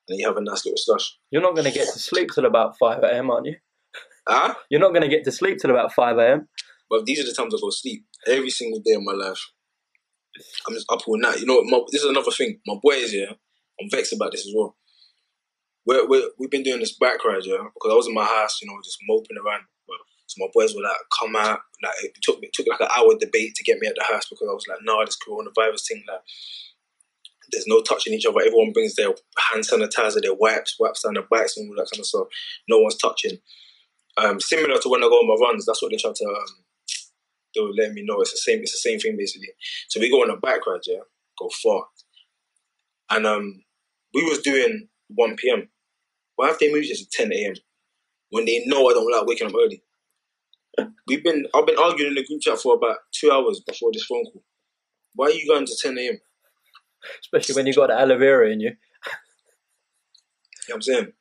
and 0.07 0.19
you 0.19 0.27
have 0.27 0.37
a 0.37 0.41
nice 0.41 0.65
little 0.65 0.77
slush. 0.77 1.17
You're 1.31 1.41
not 1.41 1.55
going 1.55 1.65
to 1.65 1.77
get 1.77 1.91
to 1.93 1.99
sleep 1.99 2.29
till 2.33 2.45
about 2.45 2.77
5 2.79 3.03
a.m., 3.03 3.29
aren't 3.29 3.47
you? 3.47 3.55
Ah, 4.27 4.55
You're 4.69 4.79
not 4.79 4.89
going 4.89 5.01
to 5.01 5.09
get 5.09 5.23
to 5.25 5.31
sleep 5.31 5.57
till 5.59 5.71
about 5.71 5.93
5 5.93 6.17
a.m. 6.17 6.47
but 6.89 7.05
these 7.05 7.19
are 7.19 7.25
the 7.25 7.33
times 7.33 7.53
I 7.53 7.57
go 7.59 7.69
to 7.69 7.75
sleep 7.75 8.05
every 8.27 8.51
single 8.51 8.79
day 8.79 8.93
of 8.93 9.03
my 9.03 9.13
life. 9.13 9.39
I'm 10.67 10.73
just 10.75 10.85
up 10.91 11.01
all 11.07 11.19
night. 11.19 11.39
You 11.39 11.47
know, 11.47 11.55
what, 11.55 11.65
my, 11.65 11.79
this 11.91 12.03
is 12.03 12.09
another 12.09 12.31
thing. 12.31 12.59
My 12.65 12.75
boys, 12.81 13.11
yeah, 13.13 13.31
I'm 13.81 13.89
vexed 13.89 14.13
about 14.13 14.31
this 14.31 14.45
as 14.45 14.53
well. 14.55 14.77
We're, 15.85 16.07
we're, 16.07 16.29
we've 16.37 16.51
been 16.51 16.63
doing 16.63 16.79
this 16.79 16.95
bike 16.97 17.23
ride, 17.25 17.45
yeah, 17.45 17.65
because 17.73 17.91
I 17.91 17.95
was 17.95 18.07
in 18.07 18.13
my 18.13 18.25
house, 18.25 18.59
you 18.61 18.67
know, 18.67 18.77
just 18.83 18.99
moping 19.07 19.37
around. 19.43 19.63
So 20.29 20.45
my 20.45 20.49
boys 20.53 20.75
were 20.75 20.83
like, 20.83 20.93
come 21.19 21.35
out. 21.35 21.61
Like, 21.81 21.97
it 22.03 22.13
took, 22.21 22.37
it 22.43 22.53
took 22.53 22.67
like 22.69 22.81
an 22.81 22.93
hour 22.95 23.17
debate 23.19 23.55
to 23.55 23.63
get 23.63 23.79
me 23.79 23.87
at 23.87 23.95
the 23.95 24.03
house 24.03 24.29
because 24.29 24.47
I 24.47 24.53
was 24.53 24.67
like, 24.69 24.77
no, 24.83 25.03
this 25.03 25.17
coronavirus 25.17 25.87
thing, 25.87 26.03
like, 26.07 26.21
there's 27.51 27.65
no 27.65 27.81
touching 27.81 28.13
each 28.13 28.27
other. 28.27 28.37
Everyone 28.45 28.71
brings 28.71 28.93
their 28.93 29.09
hand 29.49 29.65
sanitizer, 29.65 30.21
their 30.21 30.35
wipes, 30.35 30.75
wipes 30.79 31.01
down 31.01 31.15
their 31.15 31.23
bikes 31.23 31.57
and 31.57 31.67
all 31.67 31.75
that 31.77 31.89
kind 31.91 31.99
of 31.99 32.05
stuff. 32.05 32.27
No 32.69 32.77
one's 32.77 32.97
touching. 32.97 33.39
Um, 34.17 34.39
similar 34.39 34.77
to 34.77 34.89
when 34.89 35.03
I 35.03 35.07
go 35.07 35.15
on 35.15 35.27
my 35.27 35.47
runs, 35.47 35.65
that's 35.65 35.81
what 35.81 35.89
they 35.89 35.97
try 35.97 36.11
to 36.13 36.25
um, 36.25 36.63
they 37.55 37.61
were 37.61 37.73
letting 37.75 37.95
me 37.95 38.03
know 38.05 38.21
it's 38.21 38.31
the 38.31 38.37
same. 38.37 38.59
It's 38.59 38.73
the 38.73 38.89
same 38.89 38.99
thing 38.99 39.15
basically. 39.17 39.49
So 39.87 39.99
we 39.99 40.11
go 40.11 40.21
on 40.21 40.29
a 40.29 40.37
bike 40.37 40.67
ride, 40.67 40.81
yeah, 40.85 40.99
go 41.39 41.49
far, 41.63 41.85
and 43.09 43.25
um, 43.25 43.63
we 44.13 44.23
was 44.23 44.39
doing 44.39 44.89
one 45.07 45.35
p.m. 45.37 45.69
Why 46.35 46.47
have 46.49 46.59
they 46.59 46.71
moved 46.71 46.87
it 46.87 46.97
to 46.97 47.09
ten 47.09 47.31
a.m. 47.33 47.55
when 48.29 48.45
they 48.45 48.63
know 48.65 48.89
I 48.89 48.93
don't 48.93 49.11
like 49.11 49.25
waking 49.25 49.47
up 49.47 49.53
early? 49.55 49.81
We've 51.07 51.23
been 51.23 51.45
I've 51.53 51.65
been 51.65 51.77
arguing 51.77 52.11
in 52.11 52.15
the 52.15 52.25
group 52.25 52.41
chat 52.41 52.59
for 52.59 52.75
about 52.75 52.97
two 53.11 53.31
hours 53.31 53.61
before 53.65 53.91
this 53.93 54.05
phone 54.05 54.25
call. 54.25 54.43
Why 55.15 55.27
are 55.27 55.31
you 55.31 55.47
going 55.47 55.65
to 55.65 55.75
ten 55.81 55.97
a.m.? 55.97 56.19
Especially 57.21 57.55
when 57.55 57.67
you 57.67 57.73
got 57.73 57.87
the 57.87 57.99
aloe 57.99 58.17
vera 58.17 58.49
in 58.49 58.59
you. 58.59 58.71
You 60.67 60.75
know 60.75 60.75
what 60.75 60.75
I'm 60.75 60.81
saying? 60.81 61.13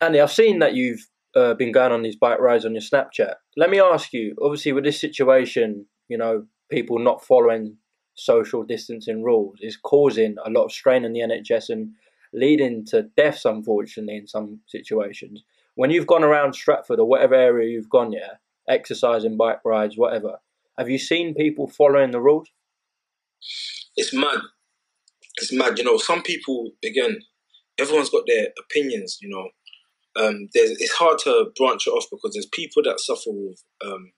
Andy, 0.00 0.20
I've 0.20 0.32
seen 0.32 0.58
that 0.60 0.74
you've 0.74 1.06
uh, 1.36 1.54
been 1.54 1.72
going 1.72 1.92
on 1.92 2.02
these 2.02 2.16
bike 2.16 2.38
rides 2.38 2.64
on 2.64 2.72
your 2.72 2.82
Snapchat. 2.82 3.34
Let 3.56 3.70
me 3.70 3.80
ask 3.80 4.12
you, 4.12 4.34
obviously, 4.40 4.72
with 4.72 4.84
this 4.84 5.00
situation, 5.00 5.86
you 6.08 6.16
know, 6.16 6.46
people 6.70 6.98
not 6.98 7.24
following 7.24 7.76
social 8.14 8.62
distancing 8.62 9.22
rules 9.22 9.58
is 9.60 9.76
causing 9.76 10.36
a 10.44 10.50
lot 10.50 10.64
of 10.64 10.72
strain 10.72 11.04
on 11.04 11.12
the 11.12 11.20
NHS 11.20 11.70
and 11.70 11.90
leading 12.32 12.84
to 12.86 13.02
deaths, 13.16 13.44
unfortunately, 13.44 14.16
in 14.16 14.26
some 14.26 14.60
situations. 14.66 15.42
When 15.74 15.90
you've 15.90 16.06
gone 16.06 16.24
around 16.24 16.54
Stratford 16.54 17.00
or 17.00 17.06
whatever 17.06 17.34
area 17.34 17.70
you've 17.70 17.90
gone, 17.90 18.12
yeah, 18.12 18.34
exercising, 18.68 19.36
bike 19.36 19.58
rides, 19.64 19.96
whatever, 19.96 20.38
have 20.78 20.88
you 20.88 20.98
seen 20.98 21.34
people 21.34 21.68
following 21.68 22.10
the 22.10 22.20
rules? 22.20 22.48
It's 23.96 24.14
mad. 24.14 24.38
It's 25.36 25.52
mad. 25.52 25.78
You 25.78 25.84
know, 25.84 25.98
some 25.98 26.22
people 26.22 26.70
again, 26.84 27.18
everyone's 27.78 28.10
got 28.10 28.24
their 28.26 28.48
opinions. 28.58 29.18
You 29.20 29.28
know, 29.30 30.24
um, 30.24 30.48
there's 30.54 30.70
it's 30.70 30.92
hard 30.92 31.18
to 31.24 31.50
branch 31.56 31.86
it 31.86 31.90
off 31.90 32.06
because 32.10 32.32
there's 32.34 32.46
people 32.46 32.82
that 32.84 33.00
suffer 33.00 33.30
with 33.30 33.62
um, 33.84 34.12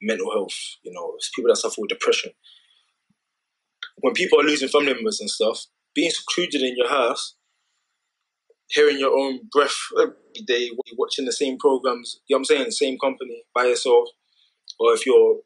mental 0.00 0.32
health. 0.32 0.56
You 0.82 0.92
know, 0.92 1.12
there's 1.12 1.30
people 1.34 1.50
that 1.50 1.56
suffer 1.56 1.76
with 1.78 1.90
depression. 1.90 2.32
When 3.98 4.14
people 4.14 4.40
are 4.40 4.44
losing 4.44 4.68
family 4.68 4.94
members 4.94 5.20
and 5.20 5.30
stuff, 5.30 5.66
being 5.94 6.10
secluded 6.10 6.62
in 6.62 6.76
your 6.76 6.88
house, 6.88 7.36
hearing 8.74 8.98
your 8.98 9.16
own 9.16 9.40
breath 9.52 9.74
every 10.00 10.14
day, 10.46 10.70
watching 10.98 11.24
the 11.24 11.32
same 11.32 11.56
programs, 11.58 12.20
you 12.26 12.34
know 12.34 12.38
what 12.38 12.40
I'm 12.40 12.44
saying, 12.44 12.70
same 12.72 12.98
company 12.98 13.44
by 13.54 13.66
yourself, 13.66 14.08
or 14.80 14.92
if 14.94 15.06
you're 15.06 15.36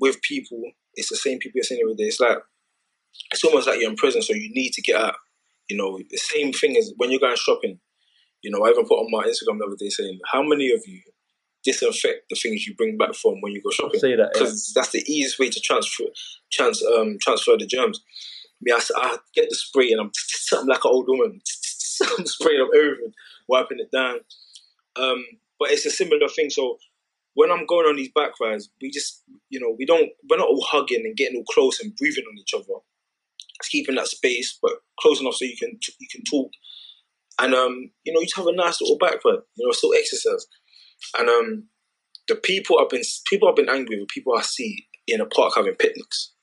with 0.00 0.20
people, 0.22 0.62
it's 0.94 1.10
the 1.10 1.16
same 1.16 1.38
people 1.38 1.52
you're 1.56 1.64
seeing 1.64 1.80
every 1.82 1.94
day. 1.94 2.04
It's 2.04 2.20
like 2.20 2.38
it's 3.30 3.44
almost 3.44 3.66
like 3.66 3.80
you're 3.80 3.90
in 3.90 3.96
prison, 3.96 4.22
so 4.22 4.32
you 4.32 4.50
need 4.52 4.72
to 4.72 4.82
get 4.82 5.00
out. 5.00 5.16
You 5.68 5.76
know, 5.76 5.98
the 5.98 6.16
same 6.16 6.52
thing 6.52 6.76
as 6.76 6.92
when 6.96 7.10
you're 7.10 7.20
going 7.20 7.36
shopping. 7.36 7.78
You 8.42 8.50
know, 8.50 8.64
I 8.64 8.70
even 8.70 8.86
put 8.86 8.98
on 8.98 9.10
my 9.10 9.24
Instagram 9.24 9.58
the 9.58 9.66
other 9.66 9.76
day 9.78 9.88
saying, 9.88 10.18
"How 10.32 10.42
many 10.42 10.70
of 10.70 10.80
you 10.86 11.00
disinfect 11.64 12.30
the 12.30 12.36
things 12.36 12.66
you 12.66 12.74
bring 12.76 12.96
back 12.96 13.14
from 13.14 13.40
when 13.40 13.52
you 13.52 13.62
go 13.62 13.70
shopping?" 13.70 14.00
See 14.00 14.14
that 14.14 14.30
because 14.32 14.72
yeah. 14.74 14.80
that's 14.80 14.92
the 14.92 15.04
easiest 15.10 15.38
way 15.38 15.50
to 15.50 15.60
transfer 15.60 16.04
trans 16.52 16.82
um, 16.82 17.18
transfer 17.20 17.56
the 17.58 17.66
germs. 17.66 18.00
Me, 18.60 18.72
I, 18.72 18.80
I 18.96 19.18
get 19.34 19.48
the 19.48 19.54
spray 19.54 19.90
and 19.92 20.00
I'm 20.00 20.10
something 20.14 20.68
like 20.68 20.84
an 20.84 20.90
old 20.90 21.06
woman. 21.08 21.40
I'm 22.18 22.26
spraying 22.26 22.60
up 22.60 22.68
everything, 22.74 23.12
wiping 23.48 23.78
it 23.80 23.90
down. 23.90 24.20
Um, 24.96 25.24
but 25.58 25.70
it's 25.70 25.86
a 25.86 25.90
similar 25.90 26.28
thing. 26.28 26.50
So 26.50 26.78
when 27.34 27.50
I'm 27.50 27.66
going 27.66 27.86
on 27.86 27.96
these 27.96 28.10
back 28.14 28.32
rides, 28.40 28.70
we 28.80 28.90
just, 28.90 29.22
you 29.48 29.60
know, 29.60 29.74
we 29.78 29.86
don't, 29.86 30.10
we're 30.28 30.38
not 30.38 30.48
all 30.48 30.64
hugging 30.68 31.02
and 31.04 31.16
getting 31.16 31.36
all 31.36 31.44
close 31.52 31.80
and 31.80 31.94
breathing 31.96 32.24
on 32.28 32.38
each 32.38 32.54
other. 32.54 32.80
It's 33.60 33.68
keeping 33.68 33.96
that 33.96 34.06
space, 34.06 34.58
but 34.60 34.72
close 35.00 35.20
enough 35.20 35.34
so 35.34 35.44
you 35.44 35.56
can 35.58 35.78
you 35.98 36.06
can 36.10 36.22
talk, 36.22 36.50
and 37.40 37.54
um, 37.54 37.90
you 38.04 38.12
know, 38.12 38.20
you 38.20 38.28
have 38.36 38.46
a 38.46 38.52
nice 38.52 38.80
little 38.80 38.98
back 38.98 39.24
ride. 39.24 39.40
You 39.56 39.66
know, 39.66 39.72
still 39.72 39.94
exercise, 39.94 40.46
and 41.18 41.28
um, 41.28 41.64
the 42.28 42.36
people 42.36 42.78
I've 42.78 42.88
been 42.88 43.02
people 43.26 43.48
I've 43.48 43.56
been 43.56 43.68
angry 43.68 43.98
with, 43.98 44.08
people 44.08 44.34
I 44.36 44.42
see 44.42 44.86
in 45.08 45.20
a 45.20 45.26
park 45.26 45.54
having 45.56 45.74
picnics, 45.74 46.34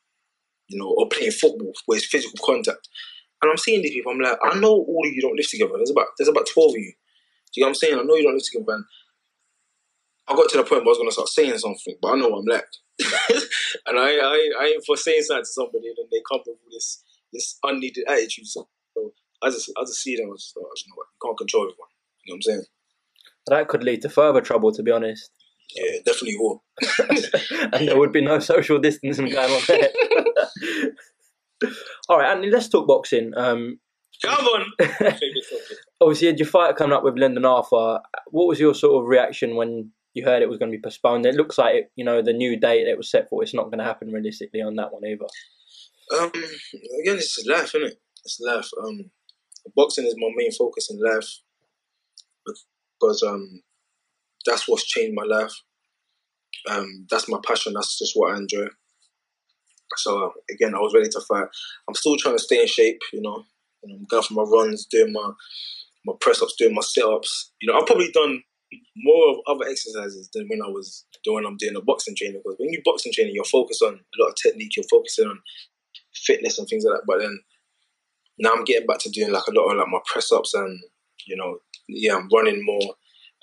you 0.68 0.78
know, 0.78 0.94
or 0.98 1.08
playing 1.08 1.32
football 1.32 1.72
where 1.86 1.98
it's 1.98 2.08
physical 2.08 2.46
contact. 2.46 2.90
And 3.42 3.52
I'm 3.52 3.58
seeing 3.58 3.82
these 3.82 3.94
people, 3.94 4.12
I'm 4.12 4.20
like, 4.20 4.38
I 4.44 4.58
know 4.60 4.72
all 4.72 5.04
of 5.06 5.14
you 5.14 5.22
don't 5.22 5.36
live 5.36 5.50
together. 5.50 5.74
There's 5.76 5.92
about 5.92 6.08
there's 6.18 6.30
about 6.30 6.48
twelve 6.52 6.72
of 6.72 6.78
you. 6.78 6.94
Do 7.54 7.62
you 7.62 7.62
know 7.62 7.68
what 7.68 7.70
I'm 7.70 7.76
saying? 7.76 8.00
I 8.00 8.04
know 8.04 8.16
you 8.16 8.24
don't 8.24 8.34
live 8.34 8.44
together. 8.44 8.74
And 8.74 8.86
I 10.28 10.36
got 10.36 10.50
to 10.50 10.58
the 10.58 10.64
point 10.64 10.82
where 10.82 10.90
I 10.90 10.96
was 10.96 10.98
gonna 10.98 11.12
start 11.12 11.30
saying 11.30 11.58
something, 11.58 11.96
but 12.02 12.14
I 12.14 12.16
know 12.16 12.34
I'm 12.36 12.46
left. 12.46 12.80
and 13.86 14.00
I, 14.00 14.18
I 14.18 14.52
I 14.60 14.66
ain't 14.74 14.86
for 14.86 14.98
saying 14.98 15.24
something 15.24 15.44
to 15.44 15.50
somebody 15.50 15.88
and 15.88 15.98
then 15.98 16.08
they 16.12 16.22
come 16.30 16.42
with 16.46 16.58
this 16.72 17.04
this 17.32 17.60
unneeded 17.64 18.06
attitude. 18.08 18.48
So, 18.48 18.68
I 19.44 19.50
just 19.50 19.72
I 19.78 19.82
just 19.84 20.02
see 20.02 20.16
them 20.16 20.32
I 20.32 20.36
just, 20.36 20.56
know 20.56 20.64
what, 20.64 21.08
you 21.14 21.20
can't 21.22 21.38
control 21.38 21.64
everyone. 21.64 21.90
You 22.26 22.34
know 22.34 22.36
what 22.36 22.38
I'm 22.38 22.42
saying? 22.42 22.66
That 23.48 23.68
could 23.68 23.84
lead 23.84 24.02
to 24.02 24.10
further 24.10 24.42
trouble, 24.42 24.72
to 24.72 24.82
be 24.82 24.92
honest. 24.92 25.30
Yeah, 25.76 26.00
definitely 26.06 26.38
will. 26.38 26.64
and 27.74 27.88
there 27.88 27.98
would 27.98 28.12
be 28.12 28.22
no 28.22 28.40
social 28.40 28.80
distancing 28.80 29.30
going 29.30 29.52
on 29.52 29.62
there. 29.68 29.90
All 32.08 32.18
right, 32.18 32.30
Anthony, 32.30 32.52
let's 32.52 32.70
talk 32.70 32.88
boxing. 32.88 33.34
Um, 33.36 33.80
Come 34.24 34.46
on. 34.46 34.66
obviously, 36.02 36.28
you 36.28 36.32
had 36.32 36.40
your 36.40 36.48
fight 36.48 36.76
coming 36.76 36.94
up 36.94 37.04
with 37.04 37.18
Lyndon 37.18 37.46
Arthur. 37.46 38.00
What 38.28 38.48
was 38.48 38.60
your 38.60 38.74
sort 38.74 39.02
of 39.04 39.10
reaction 39.10 39.56
when 39.56 39.92
you 40.14 40.24
heard 40.24 40.42
it 40.42 40.50
was 40.50 40.58
going 40.58 40.72
to 40.72 40.78
be 40.78 40.82
postponed? 40.82 41.26
It 41.26 41.36
looks 41.36 41.58
like 41.58 41.76
it, 41.76 41.92
you 41.96 42.06
know 42.06 42.22
the 42.22 42.34
new 42.34 42.60
date 42.60 42.86
that 42.86 42.98
was 42.98 43.10
set 43.10 43.30
for 43.30 43.44
it's 43.44 43.54
not 43.54 43.66
going 43.66 43.80
to 43.80 43.84
happen 43.84 44.12
realistically 44.12 44.62
on 44.62 44.76
that 44.76 44.94
one 44.94 45.06
either. 45.06 45.26
Um, 46.18 46.30
again, 46.30 47.18
it's 47.18 47.36
just 47.36 47.50
life, 47.50 47.76
isn't 47.76 47.84
it? 47.84 47.98
It's 48.24 48.40
life. 48.40 48.70
Um, 48.84 49.12
boxing 49.76 50.06
is 50.06 50.16
my 50.18 50.30
main 50.36 50.52
focus 50.52 50.90
in 50.92 51.00
life 51.00 51.40
because 53.00 53.24
um, 53.24 53.62
that's 54.46 54.68
what's 54.68 54.86
changed 54.86 55.16
my 55.16 55.24
life. 55.24 55.54
Um, 56.70 57.06
that's 57.10 57.28
my 57.28 57.40
passion. 57.46 57.74
That's 57.74 57.98
just 57.98 58.14
what 58.16 58.34
I 58.34 58.38
enjoy. 58.38 58.68
So 59.98 60.34
again, 60.50 60.76
I 60.76 60.80
was 60.80 60.94
ready 60.94 61.10
to 61.10 61.22
fight. 61.22 61.48
I'm 61.88 61.96
still 61.96 62.18
trying 62.18 62.38
to 62.38 62.44
stay 62.44 62.62
in 62.62 62.68
shape. 62.68 63.02
You 63.14 63.22
know, 63.22 63.46
I'm 63.84 64.06
going 64.10 64.24
for 64.24 64.34
my 64.34 64.44
runs, 64.44 64.86
doing 64.86 65.14
my 65.14 65.32
my 66.06 66.14
press 66.22 66.42
ups, 66.42 66.56
doing 66.58 66.76
my 66.76 66.82
sit 66.82 67.04
ups. 67.04 67.52
You 67.62 67.72
know, 67.72 67.80
I've 67.80 67.88
probably 67.88 68.12
done 68.12 68.44
more 68.98 69.32
of 69.32 69.38
other 69.48 69.70
exercises 69.70 70.30
than 70.34 70.48
when 70.48 70.62
I 70.62 70.70
was 70.70 71.06
doing 71.24 71.46
I'm 71.46 71.58
doing 71.58 71.76
a 71.76 71.82
boxing 71.82 72.16
training. 72.16 72.42
Because 72.44 72.58
when 72.60 72.70
you 72.70 72.82
boxing 72.86 73.12
training, 73.14 73.34
you're 73.36 73.44
focused 73.44 73.82
on 73.82 73.94
a 73.94 74.22
lot 74.22 74.30
of 74.30 74.36
technique. 74.42 74.76
You're 74.76 74.86
focusing 74.90 75.28
on 75.28 75.40
fitness 76.14 76.60
and 76.60 76.68
things 76.68 76.86
like 76.86 77.00
that. 77.00 77.06
But 77.08 77.20
then 77.20 77.40
now 78.38 78.54
I'm 78.54 78.64
getting 78.64 78.88
back 78.88 79.00
to 79.00 79.10
doing 79.10 79.32
like 79.32 79.48
a 79.48 79.52
lot 79.52 79.72
of 79.72 79.78
like 79.78 79.88
my 79.88 80.00
press 80.06 80.32
ups 80.32 80.54
and 80.54 80.80
you 81.28 81.36
know, 81.36 81.60
yeah, 81.88 82.16
I'm 82.16 82.30
running 82.34 82.64
more. 82.64 82.96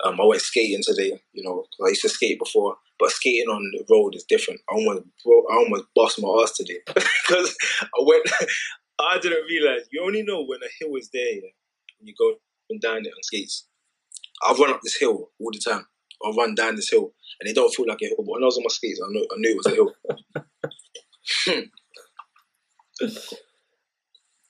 Um, 0.03 0.19
I 0.19 0.25
went 0.25 0.41
skating 0.41 0.81
today. 0.83 1.19
You 1.33 1.43
know, 1.43 1.65
I 1.85 1.89
used 1.89 2.01
to 2.03 2.09
skate 2.09 2.39
before, 2.39 2.77
but 3.03 3.11
skating 3.11 3.49
on 3.49 3.69
the 3.73 3.83
road 3.93 4.15
is 4.15 4.23
different. 4.23 4.61
I 4.69 4.75
almost 4.75 5.01
I 5.51 5.55
almost 5.57 5.83
bust 5.93 6.21
my 6.21 6.29
ass 6.41 6.55
today 6.55 6.79
because 6.87 7.53
I 7.83 7.99
went. 7.99 8.23
I 8.99 9.17
didn't 9.19 9.45
realize 9.49 9.89
you 9.91 10.01
only 10.05 10.23
know 10.23 10.45
when 10.45 10.61
a 10.63 10.69
hill 10.79 10.95
is 10.95 11.09
there 11.11 11.33
yeah, 11.33 11.51
when 11.99 12.07
you 12.07 12.13
go 12.17 12.35
down 12.81 13.05
it 13.05 13.09
on 13.09 13.23
skates. 13.23 13.67
I've 14.47 14.57
run 14.57 14.71
up 14.71 14.79
this 14.81 14.95
hill 14.95 15.31
all 15.37 15.51
the 15.51 15.59
time. 15.59 15.85
I 16.25 16.31
run 16.37 16.55
down 16.55 16.77
this 16.77 16.89
hill, 16.89 17.13
and 17.41 17.49
it 17.49 17.55
don't 17.55 17.73
feel 17.73 17.87
like 17.89 18.01
a 18.01 18.05
hill. 18.05 18.15
But 18.19 18.27
when 18.27 18.43
I 18.43 18.45
was 18.45 18.55
on 18.55 18.63
my 18.63 18.69
skates, 18.69 19.01
I 19.03 19.07
knew 19.11 19.27
I 19.29 19.35
knew 19.37 19.51
it 19.51 19.57
was 19.57 19.65
a 19.65 19.75
hill. 19.75 19.93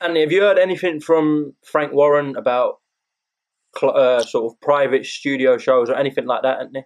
and 0.01 0.17
have 0.17 0.31
you 0.31 0.41
heard 0.41 0.59
anything 0.59 0.99
from 0.99 1.55
Frank 1.65 1.91
Warren 1.91 2.35
about 2.35 2.81
uh, 3.81 4.21
sort 4.21 4.53
of 4.53 4.61
private 4.61 5.07
studio 5.07 5.57
shows 5.57 5.89
or 5.89 5.95
anything 5.95 6.27
like 6.27 6.43
that, 6.43 6.59
Anthony? 6.59 6.85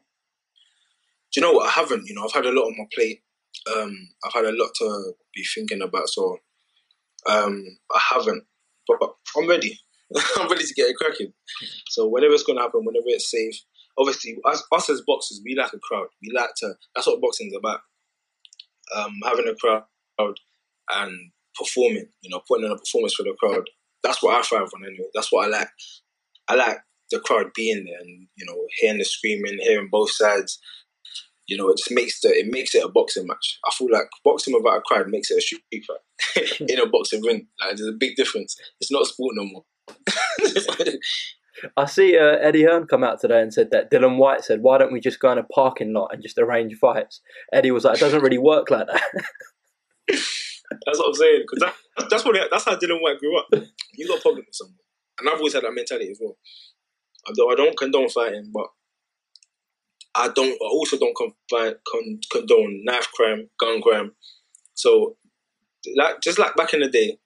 Do 1.31 1.41
you 1.41 1.47
know 1.47 1.53
what? 1.53 1.67
I 1.67 1.71
haven't. 1.71 2.07
You 2.07 2.15
know, 2.15 2.23
I've 2.23 2.33
had 2.33 2.45
a 2.45 2.51
lot 2.51 2.67
on 2.67 2.77
my 2.77 2.85
plate. 2.93 3.21
Um, 3.75 4.09
I've 4.25 4.33
had 4.33 4.45
a 4.45 4.55
lot 4.55 4.69
to 4.75 5.13
be 5.33 5.43
thinking 5.43 5.81
about, 5.81 6.07
so 6.09 6.37
um, 7.29 7.63
I 7.93 8.01
haven't. 8.13 8.43
But 8.87 8.99
I'm 9.35 9.47
ready. 9.47 9.79
I'm 10.37 10.49
ready 10.49 10.63
to 10.63 10.73
get 10.73 10.89
it 10.89 10.95
cracking. 10.95 11.33
So 11.89 12.07
whenever 12.07 12.33
it's 12.33 12.43
going 12.43 12.57
to 12.57 12.63
happen, 12.63 12.85
whenever 12.85 13.07
it's 13.07 13.29
safe, 13.29 13.55
obviously 13.97 14.37
us, 14.45 14.63
us 14.71 14.89
as 14.89 15.01
boxers, 15.05 15.41
we 15.43 15.55
like 15.55 15.73
a 15.73 15.79
crowd. 15.79 16.07
We 16.21 16.31
like 16.33 16.51
to. 16.57 16.73
That's 16.95 17.07
what 17.07 17.21
boxing's 17.21 17.55
about. 17.55 17.81
Um, 18.95 19.13
having 19.25 19.47
a 19.47 19.55
crowd 19.55 19.83
and 20.19 21.31
performing. 21.55 22.07
You 22.21 22.29
know, 22.29 22.41
putting 22.47 22.65
on 22.65 22.71
a 22.71 22.77
performance 22.77 23.15
for 23.15 23.23
the 23.23 23.35
crowd. 23.39 23.65
That's 24.03 24.23
what 24.23 24.35
I 24.35 24.41
thrive 24.43 24.69
on 24.73 24.85
anyway. 24.85 25.09
That's 25.13 25.31
what 25.31 25.47
I 25.47 25.49
like. 25.49 25.69
I 26.47 26.55
like 26.55 26.77
the 27.11 27.19
crowd 27.19 27.47
being 27.55 27.85
there 27.85 27.99
and 27.99 28.27
you 28.35 28.45
know 28.45 28.57
hearing 28.77 28.99
the 28.99 29.05
screaming, 29.05 29.59
hearing 29.59 29.89
both 29.91 30.11
sides. 30.11 30.59
You 31.47 31.57
know, 31.57 31.69
it 31.69 31.77
just 31.77 31.91
makes 31.91 32.19
the 32.19 32.29
it 32.29 32.47
makes 32.47 32.75
it 32.75 32.83
a 32.83 32.89
boxing 32.89 33.25
match. 33.25 33.59
I 33.65 33.71
feel 33.73 33.87
like 33.91 34.09
boxing 34.23 34.53
without 34.53 34.77
a 34.77 34.81
crowd 34.81 35.07
makes 35.07 35.31
it 35.31 35.37
a 35.37 35.41
street 35.41 35.63
fight 35.87 36.59
in 36.69 36.79
a 36.79 36.87
boxing 36.87 37.23
ring. 37.23 37.47
Like 37.61 37.77
there's 37.77 37.87
a 37.87 37.97
big 37.97 38.15
difference. 38.15 38.57
It's 38.81 38.91
not 38.91 39.03
a 39.03 39.05
sport 39.05 39.35
no 39.35 39.45
more. 39.45 39.63
I 41.75 41.85
see 41.85 42.17
uh, 42.17 42.37
Eddie 42.39 42.63
Hearn 42.63 42.85
come 42.85 43.03
out 43.03 43.19
today 43.19 43.41
and 43.41 43.53
said 43.53 43.71
that 43.71 43.89
Dillian 43.89 44.17
Whyte 44.17 44.43
said, 44.43 44.61
"Why 44.61 44.77
don't 44.77 44.93
we 44.93 44.99
just 44.99 45.19
go 45.19 45.31
in 45.31 45.37
a 45.37 45.43
parking 45.43 45.93
lot 45.93 46.09
and 46.13 46.21
just 46.21 46.37
arrange 46.37 46.75
fights?" 46.75 47.21
Eddie 47.51 47.71
was 47.71 47.83
like, 47.83 47.97
"It 47.97 48.01
doesn't 48.01 48.21
really 48.21 48.37
work 48.37 48.69
like 48.69 48.87
that." 48.87 49.01
that's 50.07 50.99
what 50.99 51.07
I'm 51.07 51.13
saying 51.13 51.43
because 51.49 51.59
that, 51.59 52.09
that's 52.09 52.25
what 52.25 52.35
that's 52.51 52.65
how 52.65 52.75
Dillian 52.75 53.01
Whyte 53.01 53.19
grew 53.19 53.39
up. 53.39 53.47
You 53.95 54.07
got 54.07 54.19
a 54.19 54.21
problem 54.21 54.43
with 54.45 54.53
someone, 54.55 54.75
and 55.19 55.29
I've 55.29 55.37
always 55.37 55.53
had 55.53 55.63
that 55.63 55.73
mentality 55.73 56.11
as 56.11 56.19
well. 56.21 56.37
Although 57.27 57.51
I 57.51 57.55
don't 57.55 57.77
condone 57.77 58.09
fighting, 58.09 58.51
but 58.53 58.67
I 60.17 60.29
don't. 60.29 60.51
I 60.51 60.67
also 60.67 60.97
don't 60.97 61.15
con- 61.15 61.33
con- 61.51 62.19
condone 62.31 62.81
knife 62.83 63.07
crime, 63.13 63.49
gun 63.59 63.81
crime. 63.81 64.13
So, 64.73 65.17
like 65.95 66.21
just 66.21 66.39
like 66.39 66.55
back 66.55 66.73
in 66.73 66.81
the 66.81 66.89
day, 66.89 67.17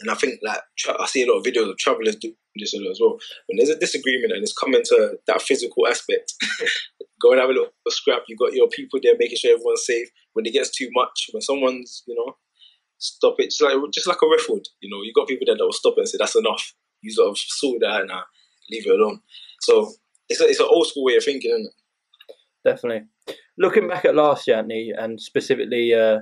and 0.00 0.10
I 0.10 0.14
think 0.14 0.40
like 0.42 0.60
I 1.00 1.06
see 1.06 1.22
a 1.22 1.26
lot 1.26 1.38
of 1.38 1.44
videos 1.44 1.70
of 1.70 1.78
travelers 1.78 2.16
do 2.16 2.34
this 2.56 2.74
as 2.74 2.98
well. 3.00 3.18
When 3.46 3.56
there's 3.56 3.70
a 3.70 3.78
disagreement 3.78 4.32
and 4.32 4.42
it's 4.42 4.52
coming 4.56 4.82
to 4.84 5.18
that 5.26 5.42
physical 5.42 5.86
aspect, 5.86 6.34
go 7.22 7.32
and 7.32 7.40
have 7.40 7.50
a 7.50 7.52
little 7.52 7.72
scrap. 7.88 8.22
You 8.28 8.36
got 8.36 8.52
your 8.52 8.68
people 8.68 9.00
there 9.02 9.14
making 9.18 9.38
sure 9.38 9.54
everyone's 9.54 9.86
safe. 9.86 10.08
When 10.34 10.46
it 10.46 10.52
gets 10.52 10.70
too 10.70 10.88
much, 10.92 11.30
when 11.32 11.40
someone's 11.40 12.02
you 12.06 12.14
know 12.14 12.36
stop 12.98 13.34
it, 13.38 13.50
just 13.50 13.62
like 13.62 13.76
just 13.92 14.06
like 14.06 14.22
a 14.22 14.28
record. 14.28 14.68
You 14.80 14.90
know, 14.90 15.02
you 15.02 15.12
got 15.14 15.28
people 15.28 15.46
there 15.46 15.56
that 15.56 15.64
will 15.64 15.72
stop 15.72 15.94
it 15.96 16.00
and 16.00 16.08
say 16.08 16.18
that's 16.18 16.36
enough. 16.36 16.74
You 17.00 17.10
sort 17.10 17.30
of 17.30 17.38
saw 17.38 17.74
that 17.80 18.00
and 18.02 18.08
now, 18.08 18.22
leave 18.70 18.86
it 18.86 18.98
alone. 18.98 19.20
So 19.60 19.92
it's 20.28 20.40
a, 20.40 20.44
it's 20.44 20.60
an 20.60 20.68
old 20.70 20.86
school 20.86 21.04
way 21.04 21.16
of 21.16 21.24
thinking, 21.24 21.50
isn't 21.50 21.66
it? 21.66 21.81
Definitely. 22.64 23.08
Looking 23.58 23.88
back 23.88 24.04
at 24.04 24.14
last 24.14 24.46
year, 24.46 24.58
Anthony, 24.58 24.92
and 24.96 25.20
specifically 25.20 25.94
uh, 25.94 26.20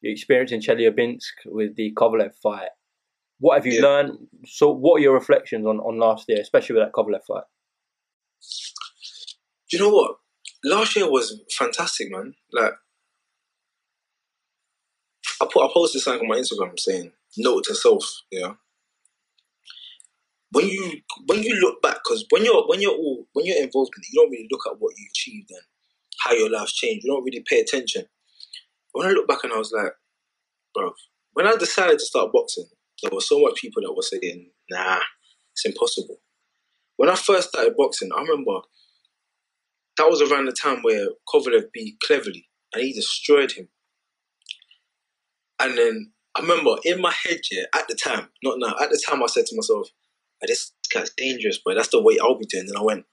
your 0.00 0.12
experience 0.12 0.52
in 0.52 0.60
Chelyabinsk 0.60 1.20
with 1.46 1.76
the 1.76 1.92
Kovalev 1.94 2.34
fight, 2.42 2.68
what 3.38 3.56
have 3.56 3.66
you 3.66 3.74
yeah. 3.74 3.82
learned? 3.82 4.18
So, 4.46 4.70
what 4.70 4.98
are 4.98 5.02
your 5.02 5.14
reflections 5.14 5.66
on, 5.66 5.78
on 5.78 5.98
last 5.98 6.26
year, 6.28 6.38
especially 6.40 6.76
with 6.76 6.84
that 6.84 6.92
Kovalev 6.92 7.24
fight? 7.26 7.44
Do 9.70 9.76
you 9.76 9.82
know 9.82 9.90
what? 9.90 10.16
Last 10.64 10.94
year 10.94 11.10
was 11.10 11.40
fantastic, 11.58 12.08
man. 12.10 12.34
Like, 12.52 12.72
I 15.40 15.46
put 15.50 15.64
I 15.64 15.72
posted 15.72 16.02
something 16.02 16.22
on 16.22 16.28
my 16.28 16.36
Instagram 16.36 16.78
saying, 16.78 17.12
"Note 17.38 17.64
to 17.64 17.74
self." 17.74 18.04
Yeah. 18.30 18.52
When 20.52 20.66
you 20.66 21.00
when 21.26 21.42
you 21.42 21.54
look 21.60 21.80
back, 21.80 21.98
because 22.04 22.26
when 22.30 22.44
you're 22.44 22.66
when 22.66 22.80
you're 22.82 22.92
all 22.92 23.26
when 23.32 23.46
you're 23.46 23.62
involved 23.62 23.92
in 23.96 24.02
it, 24.02 24.08
you 24.12 24.20
don't 24.20 24.30
really 24.30 24.48
look 24.50 24.66
at 24.66 24.78
what 24.78 24.94
you 24.98 25.06
achieved 25.10 25.50
and 25.50 25.62
how 26.20 26.32
your 26.32 26.50
life's 26.50 26.74
changed. 26.74 27.04
You 27.04 27.12
don't 27.12 27.24
really 27.24 27.44
pay 27.48 27.60
attention. 27.60 28.04
When 28.92 29.06
I 29.08 29.12
look 29.12 29.28
back 29.28 29.44
and 29.44 29.52
I 29.52 29.58
was 29.58 29.72
like, 29.72 29.92
bro, 30.74 30.92
when 31.34 31.46
I 31.46 31.56
decided 31.56 31.98
to 31.98 32.04
start 32.04 32.32
boxing, 32.32 32.66
there 33.02 33.10
were 33.12 33.20
so 33.20 33.40
much 33.40 33.60
people 33.60 33.82
that 33.82 33.94
were 33.94 34.02
saying, 34.02 34.50
nah, 34.70 34.98
it's 35.52 35.64
impossible. 35.64 36.20
when 36.96 37.08
I 37.08 37.14
first 37.14 37.50
started 37.50 37.74
boxing, 37.76 38.10
I 38.16 38.20
remember 38.20 38.60
that 39.96 40.08
was 40.08 40.22
around 40.22 40.46
the 40.46 40.52
time 40.52 40.82
where 40.82 41.08
Kovalev 41.28 41.72
beat 41.72 41.96
Cleverly 42.06 42.48
and 42.72 42.82
he 42.82 42.92
destroyed 42.92 43.52
him. 43.52 43.68
And 45.58 45.76
then 45.76 46.12
I 46.34 46.40
remember 46.40 46.76
in 46.84 47.00
my 47.00 47.12
head, 47.24 47.40
yeah, 47.50 47.64
at 47.74 47.86
the 47.88 47.94
time, 47.94 48.28
not 48.42 48.58
now, 48.58 48.74
at 48.80 48.90
the 48.90 49.02
time 49.06 49.22
I 49.22 49.26
said 49.26 49.46
to 49.46 49.56
myself, 49.56 49.88
ah, 50.42 50.46
this 50.46 50.72
guy's 50.92 51.10
dangerous, 51.10 51.60
but 51.64 51.74
that's 51.74 51.88
the 51.88 52.02
way 52.02 52.18
I'll 52.20 52.38
be 52.38 52.46
doing. 52.46 52.66
And 52.68 52.78
I 52.78 52.82
went, 52.82 53.04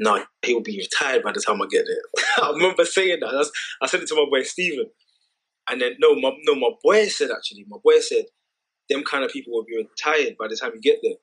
no, 0.00 0.24
he'll 0.42 0.62
be 0.62 0.78
retired 0.78 1.22
by 1.22 1.32
the 1.32 1.44
time 1.46 1.60
I 1.60 1.66
get 1.70 1.84
there. 1.86 2.24
I 2.44 2.50
remember 2.52 2.86
saying 2.86 3.20
that. 3.20 3.50
I 3.82 3.86
said 3.86 4.00
it 4.00 4.08
to 4.08 4.14
my 4.16 4.26
boy 4.30 4.42
Stephen. 4.44 4.86
And 5.68 5.80
then, 5.80 5.96
no, 6.00 6.14
my, 6.16 6.32
no, 6.44 6.54
my 6.54 6.70
boy 6.82 7.06
said 7.08 7.30
actually, 7.30 7.66
my 7.68 7.76
boy 7.84 8.00
said, 8.00 8.24
them 8.88 9.04
kind 9.04 9.24
of 9.24 9.30
people 9.30 9.52
will 9.52 9.64
be 9.64 9.76
retired 9.76 10.36
by 10.38 10.48
the 10.48 10.56
time 10.56 10.72
you 10.74 10.80
get 10.80 11.00
there. 11.02 11.16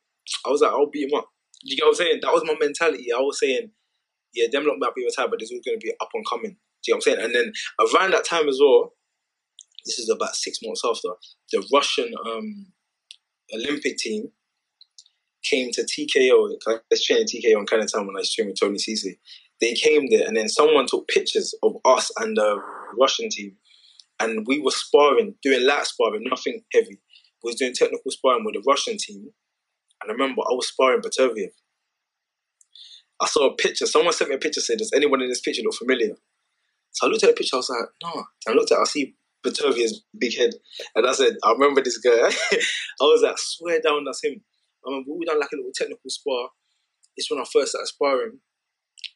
I 0.46 0.50
was 0.50 0.62
like, 0.62 0.72
I'll 0.72 0.90
beat 0.90 1.10
him 1.12 1.18
up. 1.18 1.28
You 1.64 1.76
get 1.76 1.84
what 1.86 1.90
I'm 1.90 1.96
saying? 1.96 2.20
That 2.22 2.32
was 2.32 2.44
my 2.46 2.56
mentality. 2.60 3.08
I 3.12 3.20
was 3.20 3.40
saying, 3.40 3.72
yeah, 4.34 4.48
them 4.52 4.66
lot 4.66 4.78
might 4.80 4.96
be 4.96 5.04
retired, 5.04 5.32
but 5.32 5.40
this 5.40 5.52
is 5.52 5.62
going 5.66 5.80
to 5.80 5.84
be 5.84 5.94
up 6.00 6.10
and 6.14 6.24
coming. 6.30 6.52
Do 6.52 6.92
you 6.92 6.94
know 6.94 6.98
what 6.98 7.08
I'm 7.08 7.14
saying? 7.14 7.26
And 7.26 7.36
then 7.36 7.54
around 7.82 8.12
that 8.14 8.26
time 8.26 8.48
as 8.48 8.60
well, 8.62 8.94
this 9.86 10.00
is 10.00 10.10
about 10.10 10.36
six 10.36 10.60
months 10.64 10.84
after, 10.86 11.10
the 11.52 11.68
Russian 11.74 12.14
um, 12.26 12.68
Olympic 13.54 13.98
team 13.98 14.32
came 15.50 15.72
to 15.72 15.82
TKO. 15.84 16.58
I 16.68 16.78
was 16.90 17.04
training 17.04 17.28
TKO 17.28 17.60
in 17.60 17.66
Canada 17.66 17.98
when 17.98 18.16
I 18.18 18.24
training 18.34 18.52
with 18.52 18.60
Tony 18.60 18.78
Cisse. 18.78 19.18
They 19.60 19.74
came 19.74 20.10
there, 20.10 20.28
and 20.28 20.38
then 20.38 20.50
someone 20.50 20.86
took 20.88 21.08
pictures 21.08 21.54
of 21.64 21.78
us 21.86 22.12
and 22.18 22.38
the 22.38 22.62
Russian 23.00 23.30
team, 23.30 23.56
and 24.20 24.46
we 24.48 24.60
were 24.60 24.72
sparring, 24.72 25.36
doing 25.42 25.66
light 25.66 25.86
sparring, 25.86 26.24
nothing 26.30 26.62
heavy. 26.74 27.00
We 27.44 27.50
was 27.50 27.56
doing 27.56 27.74
technical 27.74 28.12
sparring 28.12 28.46
with 28.46 28.56
the 28.56 28.64
Russian 28.68 28.98
team, 28.98 29.30
and 30.02 30.12
I 30.12 30.14
remember 30.14 30.42
I 30.42 30.54
was 30.54 30.68
sparring 30.68 31.02
Beterbiev. 31.02 31.50
I 33.20 33.26
saw 33.26 33.48
a 33.48 33.56
picture. 33.56 33.88
Someone 33.88 34.14
sent 34.14 34.30
me 34.30 34.36
a 34.36 34.40
picture. 34.40 34.62
Said, 34.62 34.78
"Does 34.78 34.94
anyone 34.94 35.22
in 35.22 35.30
this 35.30 35.42
picture 35.42 35.64
look 35.64 35.76
familiar?" 35.76 36.16
So 36.92 37.08
I 37.08 37.10
looked 37.10 37.24
at 37.24 37.30
the 37.30 37.34
picture. 37.36 37.56
I 37.56 37.58
was 37.58 37.70
like, 37.70 37.90
"No." 38.04 38.24
And 38.46 38.54
I 38.54 38.54
looked 38.54 38.72
at. 38.72 38.80
I 38.80 38.84
see 38.84 39.16
Beterbiev's 39.44 40.04
big 40.18 40.38
head, 40.38 40.52
and 40.96 41.08
I 41.08 41.14
said, 41.14 41.38
"I 41.44 41.52
remember 41.54 41.82
this 41.82 41.98
guy." 41.98 42.12
I 43.02 43.04
was 43.04 43.22
like, 43.24 43.38
"Swear 43.38 43.82
down, 43.82 44.04
that's 44.06 44.24
him." 44.24 44.44
I 44.86 44.90
remember 44.90 45.14
we 45.14 45.26
done 45.26 45.40
like 45.40 45.52
a 45.54 45.58
little 45.58 45.72
technical 45.74 46.10
spar. 46.10 46.50
It's 47.16 47.30
when 47.32 47.40
I 47.40 47.46
first 47.52 47.72
started 47.72 47.88
sparring. 47.88 48.40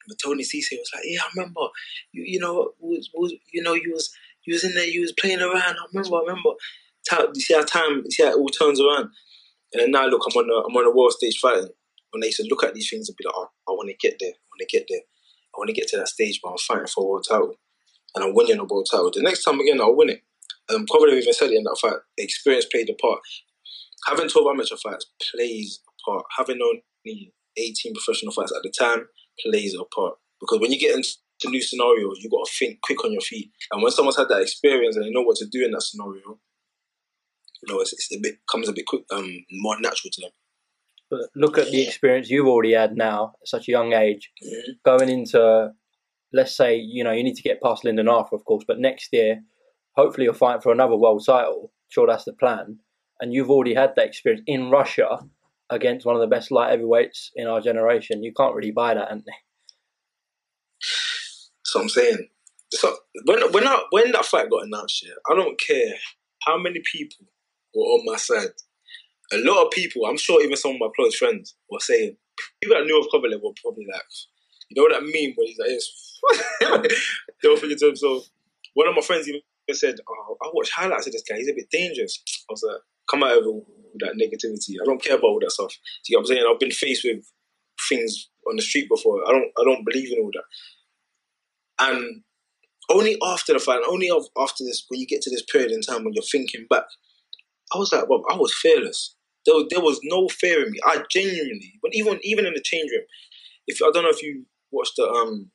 But 0.07 0.17
Tony 0.23 0.43
Cisse 0.43 0.77
was 0.77 0.89
like, 0.93 1.03
"Yeah, 1.05 1.21
I 1.21 1.29
remember. 1.35 1.61
You, 2.11 2.23
you 2.25 2.39
know, 2.39 2.71
was, 2.79 3.09
was 3.13 3.33
you 3.51 3.61
know, 3.61 3.73
you 3.73 3.91
was 3.93 4.13
you 4.45 4.53
was 4.53 4.63
in 4.63 4.73
there. 4.73 4.87
You 4.87 5.01
was 5.01 5.13
playing 5.13 5.41
around. 5.41 5.77
I 5.77 5.85
remember. 5.93 6.17
I 6.17 6.21
remember. 6.21 6.49
You 7.11 7.41
see 7.41 7.53
how 7.53 7.63
time. 7.63 8.01
You 8.05 8.11
see 8.11 8.23
how 8.23 8.31
it 8.31 8.37
all 8.37 8.49
turns 8.49 8.79
around. 8.79 9.09
And 9.73 9.81
then 9.81 9.91
now 9.91 10.07
look, 10.07 10.23
I'm 10.25 10.37
on 10.37 10.47
the 10.47 10.53
I'm 10.67 10.75
on 10.75 10.85
the 10.85 10.95
world 10.95 11.13
stage 11.13 11.37
fighting. 11.39 11.69
When 12.11 12.19
they 12.19 12.27
used 12.27 12.41
to 12.41 12.47
look 12.49 12.63
at 12.63 12.73
these 12.73 12.89
things 12.89 13.07
and 13.07 13.17
be 13.17 13.25
like, 13.25 13.35
"Oh, 13.35 13.49
I 13.67 13.71
want 13.71 13.89
to 13.89 13.95
get 13.95 14.17
there. 14.19 14.31
I 14.31 14.47
want 14.51 14.59
to 14.59 14.77
get 14.77 14.85
there. 14.89 15.01
I 15.53 15.57
want 15.57 15.69
to 15.69 15.73
get 15.73 15.87
to 15.89 15.97
that 15.97 16.09
stage, 16.09 16.39
but 16.43 16.51
I'm 16.51 16.57
fighting 16.57 16.87
for 16.87 17.03
a 17.03 17.07
world 17.07 17.25
title, 17.27 17.55
and 18.15 18.25
I'm 18.25 18.35
winning 18.35 18.59
a 18.59 18.65
world 18.65 18.87
title. 18.89 19.11
The 19.13 19.21
next 19.21 19.43
time 19.43 19.59
again, 19.59 19.79
I'll 19.79 19.95
win 19.95 20.09
it." 20.09 20.23
And 20.69 20.79
um, 20.79 20.85
probably 20.85 21.17
even 21.17 21.33
said 21.33 21.51
it 21.51 21.57
in 21.57 21.63
that 21.63 21.77
fight. 21.81 21.99
Experience 22.17 22.65
played 22.65 22.89
a 22.89 22.93
part 22.93 23.19
having 24.07 24.29
12 24.29 24.47
amateur 24.53 24.75
fights 24.77 25.05
plays 25.33 25.81
a 25.87 26.09
part. 26.09 26.25
Having 26.37 26.59
only 26.61 27.33
18 27.57 27.93
professional 27.93 28.31
fights 28.31 28.53
at 28.55 28.63
the 28.63 28.73
time 28.77 29.05
plays 29.45 29.75
a 29.75 29.83
part. 29.95 30.15
Because 30.39 30.59
when 30.59 30.71
you 30.71 30.79
get 30.79 30.95
into 30.95 31.09
new 31.45 31.61
scenarios, 31.61 32.19
you 32.19 32.29
got 32.29 32.45
to 32.45 32.51
think 32.57 32.81
quick 32.81 33.03
on 33.03 33.11
your 33.11 33.21
feet. 33.21 33.51
And 33.71 33.81
when 33.81 33.91
someone's 33.91 34.17
had 34.17 34.29
that 34.29 34.41
experience 34.41 34.95
and 34.95 35.05
they 35.05 35.11
know 35.11 35.21
what 35.21 35.37
to 35.37 35.47
do 35.51 35.63
in 35.63 35.71
that 35.71 35.83
scenario, 35.83 36.39
you 37.61 37.73
know, 37.73 37.79
it's, 37.79 37.93
it's 37.93 38.11
a 38.15 38.19
bit 38.19 38.35
comes 38.51 38.67
a 38.67 38.73
bit 38.73 38.85
quick, 38.87 39.03
um, 39.11 39.45
more 39.51 39.79
natural 39.79 40.11
to 40.11 40.21
them. 40.21 40.31
But 41.09 41.29
look 41.35 41.57
at 41.57 41.69
the 41.69 41.85
experience 41.85 42.29
you've 42.29 42.47
already 42.47 42.73
had 42.73 42.95
now 42.95 43.33
at 43.41 43.47
such 43.47 43.67
a 43.67 43.71
young 43.71 43.93
age, 43.93 44.31
mm-hmm. 44.43 44.71
going 44.83 45.09
into, 45.09 45.71
let's 46.33 46.55
say, 46.55 46.77
you 46.77 47.03
know, 47.03 47.11
you 47.11 47.23
need 47.23 47.35
to 47.35 47.43
get 47.43 47.61
past 47.61 47.83
Lyndon 47.83 48.07
Arthur, 48.07 48.35
of 48.35 48.45
course, 48.45 48.63
but 48.67 48.79
next 48.79 49.09
year, 49.11 49.41
hopefully 49.95 50.23
you'll 50.23 50.33
fight 50.33 50.63
for 50.63 50.71
another 50.71 50.95
world 50.95 51.23
title. 51.25 51.71
Sure, 51.89 52.07
that's 52.07 52.23
the 52.23 52.33
plan 52.33 52.79
and 53.21 53.33
you've 53.33 53.49
already 53.49 53.73
had 53.73 53.93
that 53.95 54.07
experience 54.07 54.43
in 54.47 54.69
Russia 54.69 55.19
against 55.69 56.05
one 56.05 56.15
of 56.15 56.21
the 56.21 56.27
best 56.27 56.51
light 56.51 56.71
heavyweights 56.71 57.31
in 57.35 57.47
our 57.47 57.61
generation. 57.61 58.23
You 58.23 58.33
can't 58.33 58.55
really 58.55 58.71
buy 58.71 58.95
that, 58.95 59.11
Anthony. 59.11 59.37
So 61.63 61.79
I'm 61.79 61.89
saying, 61.89 62.27
so 62.73 62.93
when 63.25 63.51
when 63.53 63.67
I, 63.67 63.83
when 63.91 64.11
that 64.11 64.25
fight 64.25 64.49
got 64.49 64.65
announced, 64.65 65.05
yeah, 65.05 65.13
I 65.29 65.35
don't 65.35 65.59
care 65.59 65.93
how 66.43 66.57
many 66.57 66.81
people 66.91 67.27
were 67.73 67.83
on 67.83 68.05
my 68.05 68.17
side. 68.17 68.49
A 69.33 69.37
lot 69.37 69.65
of 69.65 69.71
people, 69.71 70.05
I'm 70.05 70.17
sure, 70.17 70.43
even 70.43 70.57
some 70.57 70.71
of 70.71 70.77
my 70.81 70.89
close 70.93 71.15
friends 71.15 71.55
were 71.69 71.79
saying, 71.79 72.17
people 72.61 72.75
that 72.75 72.83
knew 72.83 72.99
of 72.99 73.07
Kovalev 73.07 73.41
were 73.41 73.53
probably 73.61 73.85
like, 73.89 74.03
you 74.69 74.75
know 74.75 74.83
what 74.83 75.01
I 75.01 75.05
mean? 75.05 75.33
When 75.37 75.47
he's 75.47 75.57
like, 75.57 75.69
yes. 75.69 76.19
they 77.41 77.49
were 77.49 77.55
thinking 77.55 77.77
to 77.77 77.85
themselves. 77.87 78.31
One 78.73 78.87
of 78.87 78.95
my 78.95 79.01
friends 79.01 79.27
even 79.27 79.41
said, 79.73 79.95
"Oh, 80.07 80.37
I 80.41 80.49
watch 80.53 80.71
highlights 80.71 81.07
of 81.07 81.13
this 81.13 81.23
guy. 81.27 81.37
He's 81.37 81.49
a 81.49 81.53
bit 81.53 81.69
dangerous." 81.69 82.21
I 82.49 82.53
was 82.53 82.63
like, 82.67 82.81
come 83.11 83.23
out 83.23 83.37
of 83.37 83.43
that 83.99 84.15
negativity. 84.15 84.75
I 84.81 84.85
don't 84.85 85.03
care 85.03 85.15
about 85.17 85.27
all 85.27 85.39
that 85.41 85.51
stuff. 85.51 85.73
See 86.03 86.15
what 86.15 86.21
I'm 86.21 86.25
saying? 86.27 86.45
I've 86.49 86.59
been 86.59 86.71
faced 86.71 87.03
with 87.03 87.23
things 87.89 88.29
on 88.47 88.55
the 88.55 88.61
street 88.61 88.87
before. 88.89 89.21
I 89.27 89.31
don't 89.31 89.51
I 89.59 89.63
don't 89.63 89.85
believe 89.85 90.11
in 90.11 90.19
all 90.19 90.31
that. 90.33 90.43
And 91.87 92.23
only 92.89 93.17
after 93.25 93.53
the 93.53 93.59
fight, 93.59 93.81
only 93.87 94.09
after 94.37 94.63
this, 94.63 94.85
when 94.87 94.99
you 94.99 95.07
get 95.07 95.21
to 95.23 95.29
this 95.29 95.43
period 95.43 95.71
in 95.71 95.81
time 95.81 96.03
when 96.03 96.13
you're 96.13 96.23
thinking 96.23 96.65
back, 96.69 96.83
I 97.73 97.77
was 97.77 97.91
like, 97.91 98.09
well, 98.09 98.23
I 98.29 98.35
was 98.35 98.53
fearless. 98.61 99.15
There 99.45 99.55
there 99.69 99.81
was 99.81 99.99
no 100.03 100.27
fear 100.27 100.63
in 100.63 100.71
me. 100.71 100.79
I 100.85 101.03
genuinely, 101.09 101.73
but 101.81 101.91
even 101.93 102.19
even 102.23 102.45
in 102.45 102.53
the 102.53 102.61
change 102.61 102.91
room, 102.91 103.05
if 103.67 103.81
I 103.81 103.89
don't 103.91 104.03
know 104.03 104.09
if 104.09 104.21
you 104.21 104.45
watched 104.71 104.93
the 104.97 105.07
um 105.07 105.51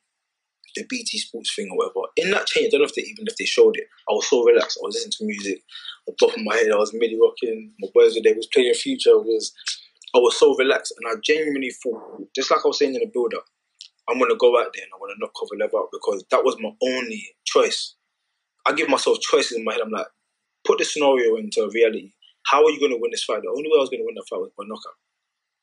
the 0.75 0.85
BT 0.89 1.17
Sports 1.19 1.53
thing 1.55 1.69
or 1.71 1.77
whatever. 1.77 2.07
In 2.15 2.31
that 2.31 2.47
change, 2.47 2.67
I 2.67 2.77
don't 2.77 2.81
know 2.81 2.85
if 2.85 2.95
they 2.95 3.03
even 3.03 3.25
if 3.27 3.35
they 3.37 3.45
showed 3.45 3.77
it. 3.77 3.87
I 4.09 4.13
was 4.13 4.27
so 4.27 4.43
relaxed. 4.43 4.79
I 4.81 4.85
was 4.85 4.95
listening 4.95 5.13
to 5.17 5.25
music. 5.25 5.63
On 6.07 6.15
top 6.15 6.37
of 6.37 6.43
my 6.43 6.55
head, 6.55 6.71
I 6.71 6.77
was 6.77 6.93
midi 6.93 7.17
rocking. 7.19 7.73
My 7.79 7.89
boys 7.93 8.15
were 8.15 8.21
there. 8.23 8.35
Was 8.35 8.47
playing 8.53 8.73
Future. 8.73 9.17
Was 9.17 9.53
I 10.15 10.19
was 10.19 10.37
so 10.37 10.55
relaxed, 10.55 10.93
and 10.97 11.11
I 11.11 11.19
genuinely 11.23 11.71
thought, 11.71 12.27
just 12.35 12.49
like 12.51 12.61
I 12.63 12.67
was 12.67 12.79
saying 12.79 12.95
in 12.95 13.01
the 13.01 13.11
build 13.13 13.33
up, 13.35 13.45
I'm 14.09 14.19
gonna 14.19 14.35
go 14.37 14.57
out 14.57 14.71
there 14.73 14.83
and 14.83 14.93
I 14.93 14.97
want 14.97 15.11
to 15.13 15.19
knock 15.19 15.33
Kovalev 15.35 15.77
out 15.77 15.89
because 15.91 16.23
that 16.31 16.43
was 16.43 16.57
my 16.59 16.71
only 16.81 17.23
choice. 17.45 17.95
I 18.65 18.73
give 18.73 18.89
myself 18.89 19.19
choices 19.19 19.57
in 19.57 19.63
my 19.63 19.73
head. 19.73 19.81
I'm 19.81 19.91
like, 19.91 20.07
put 20.65 20.77
the 20.79 20.85
scenario 20.85 21.35
into 21.35 21.69
reality. 21.73 22.13
How 22.47 22.63
are 22.63 22.71
you 22.71 22.79
to 22.79 22.97
win 22.99 23.11
this 23.11 23.23
fight? 23.23 23.41
The 23.41 23.49
only 23.49 23.67
way 23.67 23.77
I 23.77 23.81
was 23.81 23.89
to 23.89 23.97
win 23.99 24.15
that 24.15 24.27
fight 24.29 24.39
was 24.39 24.51
by 24.57 24.63
knockout. 24.67 24.95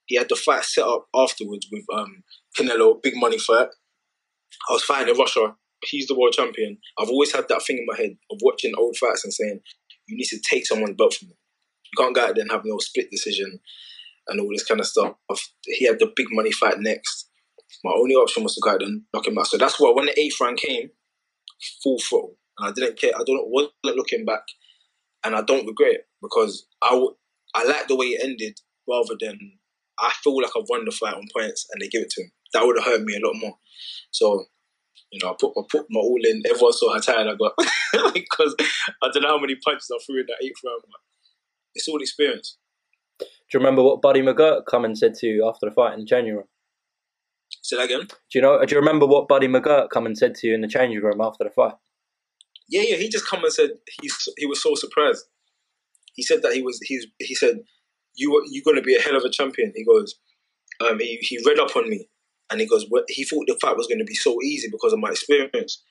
He 0.07 0.17
had 0.17 0.29
the 0.29 0.37
fight 0.37 0.65
set 0.65 0.85
up 0.85 1.07
afterwards 1.15 1.67
with 1.73 1.85
um, 1.95 2.23
Canelo, 2.59 3.03
big 3.03 3.15
money 3.17 3.39
fight. 3.39 3.69
I 4.69 4.73
was 4.73 4.85
fighting 4.85 5.15
in 5.15 5.19
Russia. 5.19 5.55
He's 5.85 6.07
the 6.07 6.19
world 6.19 6.33
champion. 6.33 6.79
I've 6.99 7.09
always 7.09 7.33
had 7.33 7.49
that 7.49 7.63
thing 7.63 7.79
in 7.79 7.87
my 7.87 7.97
head 7.97 8.17
of 8.31 8.39
watching 8.43 8.73
old 8.77 8.97
fights 8.97 9.25
and 9.25 9.33
saying, 9.33 9.61
you 10.07 10.17
need 10.17 10.27
to 10.27 10.41
take 10.41 10.67
someone's 10.67 10.97
belt 10.97 11.15
from 11.15 11.29
them. 11.29 11.37
You 11.93 12.03
can't 12.03 12.15
go 12.15 12.23
out 12.23 12.35
there 12.35 12.43
and 12.43 12.51
have 12.51 12.65
no 12.65 12.79
split 12.79 13.11
decision 13.11 13.61
and 14.29 14.41
all 14.41 14.49
this 14.51 14.65
kind 14.65 14.81
of 14.81 14.87
stuff. 14.87 15.15
He 15.65 15.87
had 15.87 15.99
the 15.99 16.13
big 16.15 16.27
money 16.31 16.53
fight 16.53 16.79
next. 16.79 17.29
My 17.83 17.93
only 17.93 18.15
option 18.15 18.43
was 18.43 18.55
to 18.55 18.61
go 18.63 18.71
out 18.71 18.83
and 18.83 19.03
knock 19.13 19.27
him 19.27 19.39
out. 19.39 19.47
So 19.47 19.59
that's 19.59 19.79
why 19.79 19.91
when 19.91 20.07
the 20.07 20.19
eighth 20.19 20.41
round 20.41 20.59
came, 20.59 20.91
full 21.83 21.99
throttle. 21.99 22.37
And 22.59 22.69
I 22.69 22.73
didn't 22.73 22.99
care. 22.99 23.13
I 23.15 23.23
don't 23.27 23.49
wasn't 23.49 23.73
looking 23.85 24.25
back, 24.25 24.43
and 25.25 25.35
I 25.35 25.43
don't 25.43 25.67
regret 25.67 25.95
it 25.95 26.09
because 26.23 26.67
I, 26.83 27.05
I 27.55 27.65
like 27.65 27.89
the 27.89 27.97
way 27.97 28.07
it 28.07 28.25
ended 28.25 28.61
rather 28.89 29.17
than 29.19 29.59
I 29.99 30.13
feel 30.23 30.37
like 30.41 30.53
I've 30.57 30.69
won 30.69 30.85
the 30.85 30.93
fight 30.93 31.15
on 31.15 31.27
points 31.37 31.67
and 31.73 31.81
they 31.81 31.89
give 31.89 32.03
it 32.03 32.11
to 32.11 32.23
him. 32.23 32.33
That 32.55 32.65
would 32.65 32.77
have 32.79 32.87
hurt 32.87 33.03
me 33.03 33.17
a 33.17 33.27
lot 33.27 33.35
more. 33.35 33.59
So, 34.11 34.47
you 35.11 35.21
know, 35.23 35.33
I 35.33 35.35
put 35.39 35.53
I 35.59 35.63
put 35.71 35.87
my 35.91 36.01
all 36.01 36.21
in. 36.25 36.43
Everyone 36.49 36.73
saw 36.73 36.95
how 36.95 37.01
tired 37.01 37.27
I 37.29 37.35
got 37.35 38.15
because 38.15 38.55
I 39.03 39.09
don't 39.13 39.23
know 39.23 39.29
how 39.29 39.39
many 39.39 39.57
punches 39.57 39.91
I 39.93 39.99
threw 40.05 40.21
in 40.21 40.27
that 40.29 40.43
eighth 40.43 40.61
round. 40.65 40.83
But 40.83 41.01
it's 41.75 41.89
all 41.89 42.01
experience. 42.01 42.57
Do 43.19 43.27
you 43.53 43.61
remember 43.61 43.83
what 43.83 44.01
Buddy 44.01 44.23
McGirt 44.23 44.67
come 44.67 44.85
and 44.85 44.97
said 44.97 45.15
to 45.17 45.27
you 45.27 45.47
after 45.47 45.69
the 45.69 45.75
fight 45.75 45.99
in 45.99 46.07
January? 46.07 46.45
Say 47.63 47.77
that 47.77 47.85
again. 47.85 48.07
Do 48.07 48.17
you 48.35 48.41
know? 48.41 48.65
Do 48.65 48.75
you 48.75 48.81
remember 48.81 49.07
what 49.07 49.29
Buddy 49.29 49.49
McGirt 49.49 49.91
come 49.91 50.07
and 50.07 50.17
said 50.17 50.35
to 50.37 50.47
you 50.47 50.55
in 50.55 50.61
the 50.61 50.69
changing 50.69 51.03
room 51.03 51.21
after 51.21 51.45
the 51.45 51.51
fight? 51.51 51.75
Yeah, 52.69 52.83
yeah. 52.83 52.97
He 52.97 53.09
just 53.09 53.27
come 53.27 53.45
and 53.45 53.53
said 53.53 53.71
he's 54.01 54.29
he 54.37 54.47
was 54.47 54.63
so 54.63 54.75
surprised. 54.75 55.25
He 56.15 56.23
said 56.23 56.43
that 56.43 56.55
he 56.55 56.63
was 56.63 56.79
he's 56.83 57.07
he 57.19 57.35
said 57.35 57.61
you 58.15 58.33
were 58.33 58.43
you're 58.49 58.65
going 58.65 58.77
to 58.77 58.83
be 58.83 58.95
a 58.95 59.01
hell 59.01 59.17
of 59.17 59.25
a 59.25 59.31
champion. 59.31 59.73
He 59.75 59.85
goes, 59.85 60.15
um, 60.81 60.99
he 60.99 61.19
he 61.21 61.39
read 61.45 61.59
up 61.59 61.77
on 61.77 61.91
me 61.91 62.09
and 62.51 62.61
he 62.61 62.67
goes, 62.67 62.87
he 63.09 63.25
thought 63.25 63.47
the 63.47 63.59
fight 63.61 63.77
was 63.77 63.87
going 63.87 63.99
to 63.99 64.05
be 64.05 64.15
so 64.15 64.41
easy 64.43 64.69
because 64.71 64.93
of 64.93 64.99
my 64.99 65.11
experience. 65.11 65.83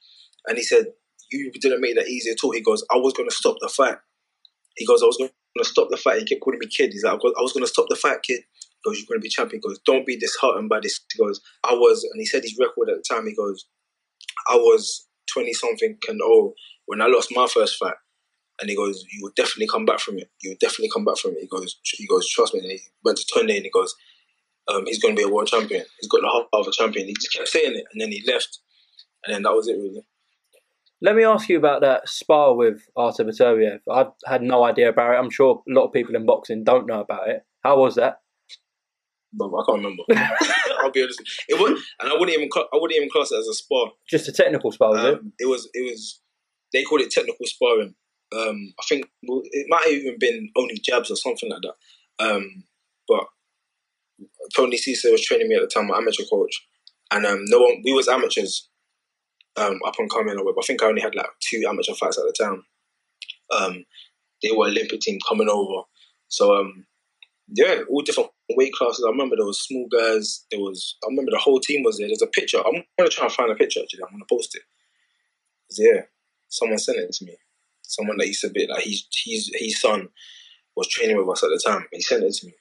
And 0.47 0.57
he 0.57 0.63
said, 0.63 0.87
you 1.31 1.51
didn't 1.51 1.81
make 1.81 1.95
that 1.95 2.07
easy 2.07 2.29
at 2.29 2.37
all. 2.43 2.51
He 2.51 2.61
goes, 2.61 2.83
I 2.93 2.97
was 2.97 3.13
going 3.13 3.29
to 3.29 3.35
stop 3.35 3.55
the 3.59 3.69
fight. 3.69 3.97
He 4.77 4.85
goes, 4.85 5.01
I 5.01 5.07
was 5.07 5.17
going 5.17 5.31
to 5.57 5.65
stop 5.65 5.89
the 5.89 5.97
fight. 5.97 6.19
He 6.19 6.25
kept 6.25 6.41
calling 6.41 6.59
me 6.59 6.67
kid. 6.67 6.91
He's 6.91 7.03
like, 7.03 7.13
I 7.13 7.41
was 7.41 7.53
going 7.53 7.63
to 7.63 7.71
stop 7.71 7.85
the 7.89 7.95
fight, 7.95 8.19
kid. 8.23 8.41
He 8.41 8.89
goes, 8.89 8.99
you're 8.99 9.07
going 9.07 9.19
to 9.19 9.23
be 9.23 9.29
champion. 9.29 9.61
He 9.63 9.67
goes, 9.67 9.79
don't 9.85 10.05
be 10.05 10.17
disheartened 10.17 10.69
by 10.69 10.79
this. 10.81 10.99
He 11.11 11.23
goes, 11.23 11.41
I 11.63 11.73
was, 11.73 12.03
and 12.11 12.19
he 12.19 12.25
said 12.25 12.43
his 12.43 12.57
record 12.59 12.89
at 12.89 12.97
the 12.97 13.03
time. 13.07 13.25
He 13.25 13.35
goes, 13.35 13.65
I 14.49 14.55
was 14.55 15.07
20 15.31 15.53
something 15.53 15.97
and 16.07 16.19
oh, 16.23 16.53
when 16.85 17.01
I 17.01 17.07
lost 17.07 17.29
my 17.35 17.47
first 17.47 17.77
fight. 17.77 17.95
And 18.61 18.69
he 18.69 18.75
goes, 18.75 19.03
you 19.11 19.19
will 19.23 19.31
definitely 19.35 19.67
come 19.67 19.85
back 19.85 19.99
from 19.99 20.19
it. 20.19 20.29
You 20.41 20.51
will 20.51 20.57
definitely 20.61 20.91
come 20.93 21.05
back 21.05 21.17
from 21.17 21.31
it. 21.31 21.39
He 21.41 21.47
goes, 21.47 21.79
he 21.83 22.05
goes, 22.05 22.29
trust 22.29 22.53
me. 22.53 22.59
And 22.59 22.71
he 22.71 22.79
went 23.03 23.17
to 23.17 23.25
Tony 23.33 23.55
and 23.55 23.65
he 23.65 23.71
goes, 23.71 23.95
um, 24.67 24.85
he's 24.85 24.99
going 24.99 25.15
to 25.15 25.19
be 25.19 25.27
a 25.27 25.31
world 25.31 25.47
champion. 25.47 25.83
He's 25.99 26.09
got 26.09 26.21
the 26.21 26.27
heart 26.27 26.47
of 26.53 26.67
a 26.67 26.71
champion. 26.71 27.07
He 27.07 27.13
just 27.13 27.33
kept 27.33 27.47
saying 27.47 27.75
it, 27.75 27.85
and 27.91 28.01
then 28.01 28.11
he 28.11 28.23
left, 28.27 28.59
and 29.25 29.33
then 29.35 29.43
that 29.43 29.53
was 29.53 29.67
it 29.67 29.73
really. 29.73 30.05
Let 31.01 31.15
me 31.15 31.25
ask 31.25 31.49
you 31.49 31.57
about 31.57 31.81
that 31.81 32.07
spar 32.07 32.55
with 32.55 32.81
Artur 32.95 33.25
Beterbiev. 33.25 33.79
I've 33.91 34.11
had 34.25 34.41
no 34.41 34.63
idea 34.63 34.87
about 34.87 35.13
it. 35.13 35.17
I'm 35.17 35.29
sure 35.29 35.61
a 35.67 35.73
lot 35.73 35.87
of 35.87 35.91
people 35.93 36.15
in 36.15 36.25
boxing 36.25 36.63
don't 36.63 36.87
know 36.87 37.01
about 37.01 37.27
it. 37.27 37.43
How 37.61 37.77
was 37.77 37.95
that? 37.95 38.21
But 39.33 39.47
I 39.47 39.63
can't 39.65 39.83
remember. 39.83 40.03
I'll 40.79 40.91
be 40.91 41.03
honest. 41.03 41.21
It 41.49 41.59
was, 41.59 41.83
and 41.99 42.09
I 42.09 42.13
wouldn't 42.13 42.37
even 42.37 42.49
I 42.55 42.77
wouldn't 42.77 42.95
even 42.95 43.09
class 43.09 43.31
it 43.31 43.39
as 43.39 43.47
a 43.47 43.53
spar. 43.53 43.91
Just 44.07 44.29
a 44.29 44.31
technical 44.31 44.71
spar, 44.71 44.91
was 44.91 44.99
um, 44.99 45.33
it? 45.39 45.43
It 45.43 45.45
was. 45.47 45.67
It 45.73 45.91
was. 45.91 46.21
They 46.71 46.83
called 46.83 47.01
it 47.01 47.11
technical 47.11 47.45
sparring. 47.45 47.95
Um, 48.35 48.73
I 48.79 48.83
think 48.87 49.05
it 49.23 49.65
might 49.69 49.83
have 49.83 49.93
even 49.93 50.17
been 50.19 50.49
only 50.55 50.79
jabs 50.83 51.11
or 51.11 51.15
something 51.15 51.49
like 51.49 51.61
that. 51.61 52.25
Um, 52.25 52.63
but 53.07 53.25
Tony 54.55 54.77
Cisse 54.77 55.11
was 55.11 55.23
training 55.23 55.47
me 55.47 55.55
at 55.55 55.61
the 55.61 55.67
time, 55.67 55.87
my 55.87 55.97
amateur 55.97 56.23
coach, 56.29 56.65
and 57.11 57.25
um, 57.25 57.41
no 57.45 57.59
one. 57.59 57.81
We 57.83 57.93
was 57.93 58.07
amateurs, 58.07 58.69
um, 59.57 59.79
up 59.85 59.95
and 59.99 60.09
coming. 60.09 60.37
or 60.37 60.43
whatever. 60.43 60.59
I 60.61 60.65
think 60.65 60.83
I 60.83 60.87
only 60.87 61.01
had 61.01 61.15
like 61.15 61.27
two 61.39 61.63
amateur 61.67 61.93
fights 61.93 62.17
at 62.17 62.25
the 62.25 62.43
time. 62.43 62.63
Um, 63.51 63.85
they 64.41 64.51
were 64.51 64.67
Olympic 64.67 65.01
team 65.01 65.19
coming 65.27 65.49
over, 65.49 65.83
so 66.27 66.55
um, 66.55 66.85
yeah, 67.47 67.81
all 67.89 68.01
different 68.01 68.31
weight 68.51 68.73
classes. 68.73 69.03
I 69.05 69.11
remember 69.11 69.35
there 69.35 69.45
was 69.45 69.61
small 69.61 69.87
guys. 69.87 70.45
There 70.51 70.59
was. 70.59 70.97
I 71.03 71.07
remember 71.09 71.31
the 71.31 71.39
whole 71.39 71.59
team 71.59 71.83
was 71.83 71.97
there. 71.97 72.07
There's 72.07 72.21
a 72.21 72.27
picture. 72.27 72.59
I'm 72.59 72.83
gonna 72.97 73.09
try 73.09 73.25
and 73.25 73.33
find 73.33 73.51
a 73.51 73.55
picture. 73.55 73.81
Actually, 73.81 74.03
I'm 74.03 74.13
gonna 74.13 74.25
post 74.29 74.55
it. 74.55 74.63
Yeah, 75.77 76.01
someone 76.49 76.77
sent 76.77 76.99
it 76.99 77.11
to 77.11 77.25
me. 77.25 77.37
Someone 77.81 78.17
that 78.17 78.27
used 78.27 78.41
to 78.41 78.49
be 78.49 78.67
like 78.67 78.83
he's 78.83 79.05
he's 79.11 79.49
his 79.53 79.79
son 79.79 80.09
was 80.75 80.87
training 80.87 81.17
with 81.17 81.29
us 81.29 81.43
at 81.43 81.49
the 81.49 81.61
time. 81.65 81.85
He 81.91 82.01
sent 82.01 82.23
it 82.23 82.33
to 82.33 82.47
me. 82.47 82.53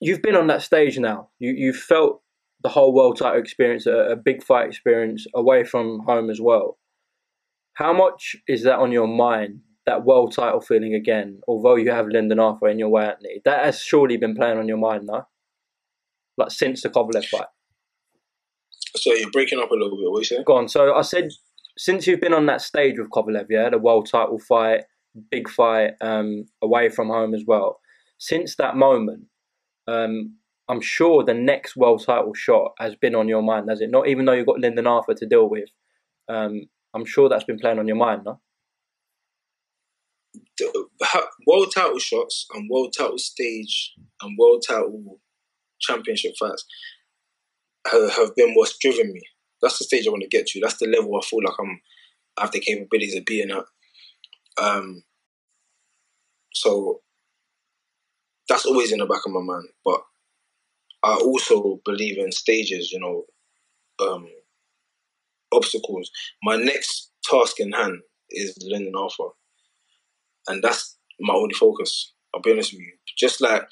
You've 0.00 0.22
been 0.22 0.36
on 0.36 0.46
that 0.48 0.62
stage 0.62 0.98
now. 0.98 1.28
You 1.38 1.52
you 1.52 1.72
felt 1.72 2.22
the 2.62 2.68
whole 2.68 2.92
world 2.92 3.18
title 3.18 3.40
experience, 3.40 3.86
a, 3.86 3.92
a 3.92 4.16
big 4.16 4.42
fight 4.42 4.68
experience 4.68 5.26
away 5.34 5.64
from 5.64 6.00
home 6.06 6.30
as 6.30 6.40
well. 6.40 6.78
How 7.74 7.92
much 7.92 8.34
is 8.48 8.64
that 8.64 8.78
on 8.78 8.90
your 8.90 9.06
mind 9.06 9.60
that 9.86 10.04
world 10.04 10.34
title 10.34 10.60
feeling 10.60 10.94
again, 10.94 11.40
although 11.48 11.76
you 11.76 11.90
have 11.90 12.08
Lyndon 12.08 12.38
Arthur 12.38 12.68
in 12.68 12.78
your 12.78 12.90
way, 12.90 13.06
Anthony, 13.06 13.40
that 13.46 13.64
has 13.64 13.80
surely 13.80 14.18
been 14.18 14.34
playing 14.34 14.58
on 14.58 14.68
your 14.68 14.76
mind 14.76 15.06
now, 15.06 15.28
like 16.36 16.50
since 16.50 16.82
the 16.82 16.90
Kovalev 16.90 17.24
fight. 17.24 17.46
So 18.96 19.14
you're 19.14 19.30
breaking 19.30 19.60
up 19.60 19.70
a 19.70 19.74
little 19.74 19.96
bit. 19.96 20.10
What 20.10 20.18
you 20.18 20.24
saying? 20.24 20.42
Go 20.44 20.56
on. 20.56 20.68
So 20.68 20.94
I 20.94 21.02
said, 21.02 21.30
since 21.78 22.06
you've 22.06 22.20
been 22.20 22.34
on 22.34 22.46
that 22.46 22.60
stage 22.60 22.96
with 22.98 23.08
Kovalev, 23.10 23.46
yeah, 23.48 23.70
the 23.70 23.78
world 23.78 24.08
title 24.10 24.38
fight, 24.38 24.82
big 25.30 25.48
fight, 25.48 25.92
um, 26.02 26.44
away 26.60 26.90
from 26.90 27.08
home 27.08 27.34
as 27.34 27.44
well. 27.46 27.80
Since 28.18 28.56
that 28.56 28.76
moment, 28.76 29.24
um, 29.88 30.36
I'm 30.68 30.80
sure 30.80 31.24
the 31.24 31.34
next 31.34 31.76
world 31.76 32.04
title 32.04 32.34
shot 32.34 32.72
has 32.78 32.94
been 32.94 33.14
on 33.14 33.26
your 33.26 33.42
mind, 33.42 33.70
has 33.70 33.80
it 33.80 33.90
not? 33.90 34.06
Even 34.06 34.26
though 34.26 34.32
you've 34.32 34.46
got 34.46 34.60
Lyndon 34.60 34.86
Arthur 34.86 35.14
to 35.14 35.26
deal 35.26 35.48
with, 35.48 35.68
um, 36.28 36.68
I'm 36.94 37.06
sure 37.06 37.28
that's 37.28 37.44
been 37.44 37.58
playing 37.58 37.78
on 37.78 37.88
your 37.88 37.96
mind, 37.96 38.22
no? 38.24 38.40
world 41.46 41.72
title 41.74 41.98
shots 41.98 42.46
and 42.52 42.68
world 42.70 42.94
title 42.96 43.18
stage 43.18 43.94
and 44.20 44.36
world 44.38 44.62
title 44.66 45.20
championship 45.80 46.32
fights 46.38 46.64
have, 47.90 48.34
been 48.36 48.54
what's 48.54 48.76
driven 48.78 49.12
me. 49.12 49.22
That's 49.62 49.78
the 49.78 49.84
stage 49.84 50.06
I 50.06 50.10
want 50.10 50.22
to 50.22 50.28
get 50.28 50.46
to. 50.48 50.60
That's 50.60 50.78
the 50.78 50.86
level 50.86 51.16
I 51.16 51.24
feel 51.24 51.40
like 51.42 51.54
I'm 51.58 51.80
I 52.36 52.42
have 52.42 52.52
the 52.52 52.60
capabilities 52.60 53.16
of 53.16 53.24
being 53.24 53.50
at. 53.50 53.64
Um, 54.62 55.02
so 56.52 57.00
that's 58.48 58.66
always 58.66 58.92
in 58.92 58.98
the 58.98 59.06
back 59.06 59.20
of 59.26 59.32
my 59.32 59.42
mind. 59.42 59.68
But 59.84 60.00
I 61.04 61.14
also 61.14 61.80
believe 61.84 62.18
in 62.18 62.32
stages, 62.32 62.90
you 62.92 63.00
know, 63.00 63.24
um, 64.00 64.28
obstacles. 65.52 66.10
My 66.42 66.56
next 66.56 67.10
task 67.24 67.60
in 67.60 67.72
hand 67.72 68.00
is 68.30 68.56
Lyndon 68.62 68.94
Arthur 68.96 69.30
and 70.48 70.62
that's 70.62 70.98
my 71.20 71.34
only 71.34 71.54
focus. 71.54 72.12
I'll 72.34 72.40
be 72.40 72.52
honest 72.52 72.72
with 72.72 72.82
you. 72.82 72.92
Just 73.16 73.40
like 73.40 73.62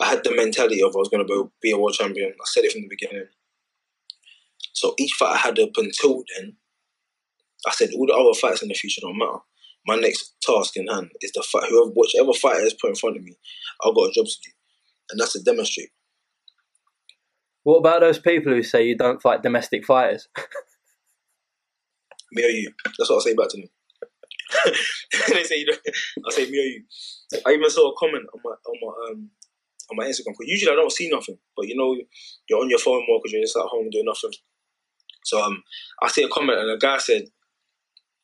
I 0.00 0.06
had 0.06 0.24
the 0.24 0.34
mentality 0.34 0.82
of 0.82 0.94
I 0.94 0.98
was 0.98 1.08
going 1.08 1.26
to 1.26 1.50
be 1.62 1.72
a 1.72 1.78
world 1.78 1.94
champion. 1.94 2.30
I 2.30 2.44
said 2.44 2.64
it 2.64 2.72
from 2.72 2.82
the 2.82 2.88
beginning. 2.88 3.26
So 4.72 4.94
each 4.98 5.12
fight 5.12 5.34
I 5.34 5.38
had 5.38 5.58
up 5.58 5.70
until 5.76 6.22
then, 6.36 6.56
I 7.66 7.70
said 7.70 7.90
all 7.94 8.06
the 8.06 8.12
other 8.12 8.38
fights 8.38 8.62
in 8.62 8.68
the 8.68 8.74
future 8.74 9.00
don't 9.00 9.18
matter. 9.18 9.38
My 9.86 9.96
next 9.96 10.34
task 10.42 10.76
in 10.76 10.86
hand 10.88 11.10
is 11.20 11.32
the 11.32 11.44
fight. 11.50 11.70
Whoever, 11.70 11.90
whichever 11.94 12.32
fighter 12.32 12.66
is 12.66 12.74
put 12.80 12.90
in 12.90 12.96
front 12.96 13.16
of 13.16 13.22
me, 13.22 13.36
I've 13.84 13.94
got 13.94 14.08
a 14.08 14.12
job 14.12 14.26
to 14.26 14.36
do, 14.44 14.50
and 15.10 15.20
that's 15.20 15.32
to 15.34 15.42
demonstrate. 15.42 15.90
What 17.62 17.78
about 17.78 18.00
those 18.00 18.18
people 18.18 18.52
who 18.52 18.62
say 18.62 18.86
you 18.86 18.96
don't 18.96 19.22
fight 19.22 19.42
domestic 19.42 19.84
fighters? 19.84 20.28
me 22.32 22.44
or 22.44 22.48
you? 22.48 22.72
That's 22.98 23.10
what 23.10 23.16
I 23.16 23.24
say 23.24 23.34
back 23.34 23.48
to 23.50 23.56
them. 23.56 23.68
they 25.32 25.42
say 25.42 25.58
you 25.58 25.66
know, 25.66 25.76
I 26.28 26.32
say 26.32 26.50
me 26.50 26.58
or 26.58 26.62
you. 26.62 26.84
I 27.44 27.50
even 27.52 27.68
saw 27.70 27.90
a 27.90 27.96
comment 27.98 28.24
on 28.32 28.40
my 28.44 28.50
on 28.50 28.76
my 28.80 29.10
um 29.10 29.30
on 29.90 29.96
my 29.96 30.04
Instagram 30.04 30.34
because 30.38 30.46
usually 30.46 30.72
I 30.72 30.76
don't 30.76 30.92
see 30.92 31.08
nothing, 31.08 31.38
but 31.56 31.66
you 31.66 31.76
know 31.76 31.96
you're 32.48 32.60
on 32.60 32.70
your 32.70 32.78
phone 32.78 33.04
more 33.08 33.20
because 33.22 33.32
you're 33.32 33.42
just 33.42 33.56
at 33.56 33.62
home 33.62 33.90
doing 33.90 34.04
nothing. 34.04 34.30
So 35.24 35.42
um, 35.42 35.62
I 36.00 36.08
see 36.08 36.22
a 36.22 36.28
comment 36.28 36.60
and 36.60 36.70
a 36.70 36.78
guy 36.78 36.98
said, 36.98 37.24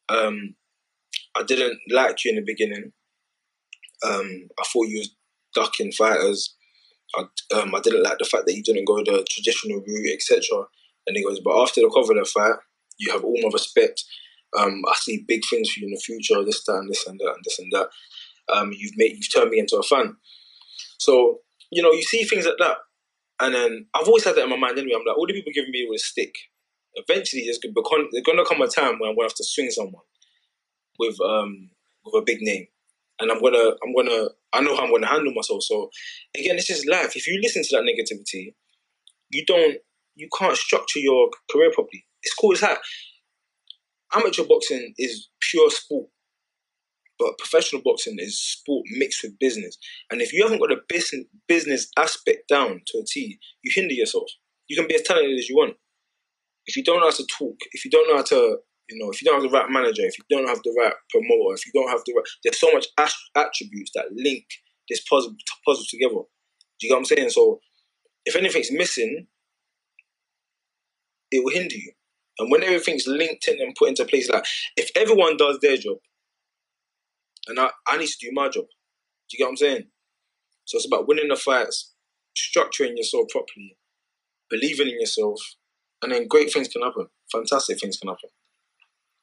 um, 0.08 0.54
I 1.36 1.42
didn't 1.42 1.78
like 1.90 2.24
you 2.24 2.30
in 2.30 2.36
the 2.36 2.42
beginning. 2.42 2.92
Um, 4.04 4.48
I 4.58 4.64
thought 4.72 4.88
you 4.88 4.98
was 4.98 5.14
ducking 5.54 5.92
fighters. 5.92 6.54
I, 7.14 7.24
um, 7.56 7.74
I 7.74 7.80
didn't 7.80 8.02
like 8.02 8.18
the 8.18 8.24
fact 8.24 8.46
that 8.46 8.54
you 8.54 8.62
didn't 8.62 8.86
go 8.86 8.98
the 8.98 9.26
traditional 9.28 9.80
route, 9.80 10.12
etc. 10.14 10.40
And 11.06 11.16
he 11.16 11.22
goes, 11.22 11.40
but 11.40 11.60
after 11.60 11.80
the 11.80 11.88
Kovalev 11.88 12.28
fight, 12.28 12.58
you 12.98 13.12
have 13.12 13.24
all 13.24 13.36
my 13.42 13.50
respect. 13.52 14.04
Um, 14.58 14.82
I 14.88 14.94
see 14.96 15.24
big 15.26 15.42
things 15.48 15.70
for 15.70 15.80
you 15.80 15.86
in 15.86 15.94
the 15.94 16.00
future, 16.00 16.44
this, 16.44 16.62
that, 16.64 16.76
and 16.76 16.90
this, 16.90 17.06
and 17.06 17.18
that, 17.18 17.34
and 17.34 17.44
this, 17.44 17.58
and 17.58 17.72
that. 17.72 17.88
Um, 18.54 18.72
you've 18.76 18.96
made, 18.96 19.12
you've 19.12 19.32
turned 19.32 19.50
me 19.50 19.58
into 19.58 19.76
a 19.76 19.82
fan. 19.82 20.16
So, 20.98 21.38
you 21.70 21.82
know, 21.82 21.92
you 21.92 22.02
see 22.02 22.24
things 22.24 22.44
like 22.44 22.58
that. 22.58 22.78
And 23.40 23.54
then 23.54 23.86
I've 23.94 24.06
always 24.06 24.24
had 24.24 24.36
that 24.36 24.44
in 24.44 24.50
my 24.50 24.56
mind 24.56 24.78
anyway. 24.78 24.96
I'm 24.98 25.06
like, 25.06 25.16
all 25.16 25.26
the 25.26 25.32
people 25.32 25.52
giving 25.54 25.70
me 25.70 25.88
a 25.92 25.98
stick. 25.98 26.34
Eventually, 26.94 27.44
there's 27.44 27.58
going 27.58 27.74
to 27.74 28.44
come 28.44 28.60
a 28.60 28.68
time 28.68 28.98
when 28.98 29.08
I'm 29.08 29.16
going 29.16 29.28
to 29.28 29.32
have 29.32 29.34
to 29.34 29.44
swing 29.44 29.70
someone 29.70 30.02
with 30.98 31.20
um 31.20 31.70
with 32.04 32.20
a 32.20 32.24
big 32.24 32.38
name, 32.40 32.66
and 33.20 33.30
I'm 33.30 33.40
gonna 33.40 33.72
I'm 33.82 33.94
gonna 33.94 34.28
I 34.52 34.60
know 34.60 34.76
how 34.76 34.84
I'm 34.84 34.90
gonna 34.90 35.06
handle 35.06 35.32
myself. 35.32 35.62
So 35.62 35.90
again, 36.36 36.56
it's 36.56 36.66
just 36.66 36.88
life. 36.88 37.16
If 37.16 37.26
you 37.26 37.40
listen 37.42 37.62
to 37.62 37.76
that 37.76 37.84
negativity, 37.84 38.54
you 39.30 39.44
don't 39.46 39.78
you 40.14 40.28
can't 40.38 40.56
structure 40.56 41.00
your 41.00 41.30
career 41.50 41.70
properly. 41.72 42.04
It's 42.22 42.34
cool 42.34 42.52
as 42.52 42.60
that 42.60 42.78
amateur 44.14 44.44
boxing 44.44 44.94
is 44.98 45.28
pure 45.40 45.70
sport, 45.70 46.08
but 47.18 47.38
professional 47.38 47.82
boxing 47.82 48.16
is 48.18 48.40
sport 48.40 48.84
mixed 48.90 49.22
with 49.22 49.38
business. 49.38 49.76
And 50.10 50.20
if 50.20 50.32
you 50.32 50.42
haven't 50.42 50.60
got 50.60 50.68
the 50.68 50.80
business 50.88 51.24
business 51.48 51.88
aspect 51.98 52.48
down 52.48 52.82
to 52.86 52.98
a 52.98 53.04
T, 53.06 53.38
you 53.62 53.72
hinder 53.74 53.94
yourself. 53.94 54.28
You 54.68 54.76
can 54.76 54.86
be 54.86 54.94
as 54.94 55.02
talented 55.02 55.38
as 55.38 55.48
you 55.48 55.56
want. 55.56 55.76
If 56.66 56.76
you 56.76 56.84
don't 56.84 57.00
know 57.00 57.06
how 57.06 57.16
to 57.16 57.26
talk, 57.26 57.56
if 57.72 57.84
you 57.84 57.90
don't 57.90 58.08
know 58.08 58.16
how 58.16 58.22
to, 58.22 58.58
you 58.88 58.98
know, 58.98 59.10
if 59.10 59.22
you 59.22 59.26
don't 59.26 59.42
have 59.42 59.50
the 59.50 59.56
right 59.56 59.70
manager, 59.70 60.02
if 60.02 60.14
you 60.18 60.24
don't 60.28 60.48
have 60.48 60.60
the 60.62 60.74
right 60.78 60.92
promoter, 61.10 61.54
if 61.54 61.66
you 61.66 61.72
don't 61.74 61.90
have 61.90 62.02
the 62.04 62.14
right, 62.14 62.26
there's 62.44 62.60
so 62.60 62.72
much 62.72 62.86
attributes 63.36 63.92
that 63.94 64.06
link 64.12 64.44
this 64.88 65.00
puzzle 65.00 65.34
puzzle 65.66 65.84
together. 65.88 66.14
Do 66.14 66.86
you 66.86 66.88
get 66.88 66.94
what 66.94 66.98
I'm 66.98 67.04
saying? 67.04 67.30
So, 67.30 67.60
if 68.24 68.36
anything's 68.36 68.72
missing, 68.72 69.26
it 71.30 71.44
will 71.44 71.52
hinder 71.52 71.76
you. 71.76 71.92
And 72.38 72.50
when 72.50 72.62
everything's 72.62 73.06
linked 73.06 73.46
in 73.48 73.60
and 73.60 73.74
put 73.74 73.88
into 73.88 74.04
place, 74.04 74.28
like 74.28 74.44
if 74.76 74.90
everyone 74.96 75.36
does 75.36 75.58
their 75.60 75.76
job, 75.76 75.98
and 77.46 77.58
I, 77.58 77.70
I 77.86 77.96
need 77.98 78.08
to 78.08 78.16
do 78.20 78.30
my 78.32 78.48
job. 78.48 78.64
Do 78.64 79.36
you 79.36 79.38
get 79.38 79.44
what 79.44 79.50
I'm 79.50 79.56
saying? 79.56 79.84
So 80.64 80.76
it's 80.76 80.86
about 80.86 81.08
winning 81.08 81.28
the 81.28 81.36
fights, 81.36 81.92
structuring 82.36 82.96
yourself 82.96 83.28
properly, 83.30 83.76
believing 84.48 84.88
in 84.88 85.00
yourself, 85.00 85.40
and 86.02 86.12
then 86.12 86.28
great 86.28 86.52
things 86.52 86.68
can 86.68 86.82
happen. 86.82 87.06
Fantastic 87.30 87.80
things 87.80 87.96
can 87.96 88.08
happen. 88.08 88.30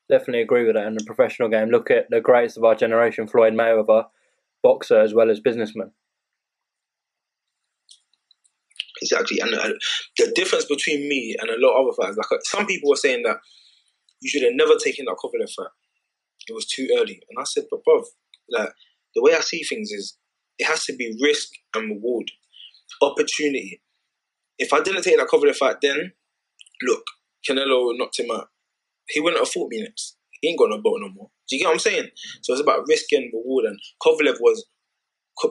Definitely 0.09 0.41
agree 0.41 0.65
with 0.65 0.75
that. 0.75 0.87
In 0.87 0.95
the 0.95 1.03
professional 1.05 1.49
game, 1.49 1.69
look 1.69 1.91
at 1.91 2.09
the 2.09 2.19
greatest 2.19 2.57
of 2.57 2.63
our 2.63 2.75
generation, 2.75 3.27
Floyd 3.27 3.53
Mayweather, 3.53 4.05
boxer 4.63 4.99
as 4.99 5.13
well 5.13 5.29
as 5.29 5.39
businessman. 5.39 5.91
Exactly, 9.01 9.39
and 9.39 9.53
uh, 9.53 9.69
the 10.17 10.31
difference 10.35 10.65
between 10.65 11.07
me 11.07 11.35
and 11.39 11.49
a 11.49 11.55
lot 11.57 11.79
of 11.79 11.85
other 11.85 11.95
fighters, 11.95 12.17
like 12.17 12.31
uh, 12.31 12.41
some 12.43 12.65
people 12.65 12.89
were 12.89 12.97
saying 12.97 13.23
that 13.23 13.37
you 14.21 14.29
should 14.29 14.43
have 14.43 14.55
never 14.55 14.75
taken 14.75 15.05
that 15.05 15.15
Kovalev 15.23 15.49
fight. 15.55 15.71
It 16.47 16.53
was 16.53 16.65
too 16.65 16.89
early, 16.97 17.21
and 17.29 17.39
I 17.39 17.43
said, 17.45 17.65
but 17.71 17.79
bruv, 17.87 18.03
like 18.49 18.69
the 19.15 19.21
way 19.21 19.33
I 19.35 19.39
see 19.39 19.63
things 19.63 19.91
is, 19.91 20.17
it 20.57 20.65
has 20.65 20.83
to 20.85 20.95
be 20.95 21.17
risk 21.21 21.49
and 21.73 21.89
reward, 21.89 22.31
opportunity. 23.01 23.81
If 24.57 24.73
I 24.73 24.81
didn't 24.81 25.03
take 25.03 25.17
that 25.17 25.29
Kovalev 25.29 25.55
fight, 25.55 25.77
then 25.81 26.11
look, 26.81 27.03
Canelo 27.47 27.97
knocked 27.97 28.19
him 28.19 28.31
out. 28.31 28.48
He 29.09 29.19
wouldn't 29.19 29.41
have 29.41 29.51
fought 29.51 29.69
me 29.69 29.81
next. 29.81 30.17
He 30.41 30.49
ain't 30.49 30.59
got 30.59 30.69
no 30.69 30.81
belt 30.81 30.97
no 31.01 31.09
more. 31.09 31.29
Do 31.49 31.55
you 31.55 31.61
get 31.61 31.67
what 31.67 31.73
I'm 31.73 31.79
saying? 31.79 32.09
So 32.41 32.53
it's 32.53 32.61
about 32.61 32.87
risk 32.87 33.05
and 33.11 33.31
reward. 33.33 33.65
And 33.65 33.79
Kovalev 34.01 34.37
was 34.39 34.65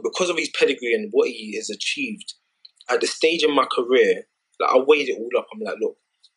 because 0.03 0.31
of 0.31 0.39
his 0.39 0.51
pedigree 0.59 0.95
and 0.95 1.09
what 1.13 1.29
he 1.29 1.57
has 1.57 1.71
achieved 1.71 2.35
at 2.91 3.01
the 3.01 3.07
stage 3.07 3.43
in 3.43 3.55
my 3.55 3.67
career, 3.71 4.23
like 4.61 4.71
I 4.71 4.79
weighed 4.87 5.09
it 5.09 5.19
all 5.19 5.39
up. 5.39 5.47
I'm 5.53 5.61
like, 5.61 5.77
look, 5.81 5.97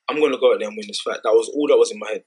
I'm 0.09 0.19
gonna 0.19 0.37
go 0.39 0.53
out 0.53 0.59
there 0.59 0.67
and 0.67 0.77
win 0.77 0.87
this 0.87 1.01
fight. 1.01 1.19
That 1.23 1.31
was 1.31 1.49
all 1.55 1.67
that 1.67 1.77
was 1.77 1.91
in 1.91 1.99
my 1.99 2.09
head. 2.09 2.23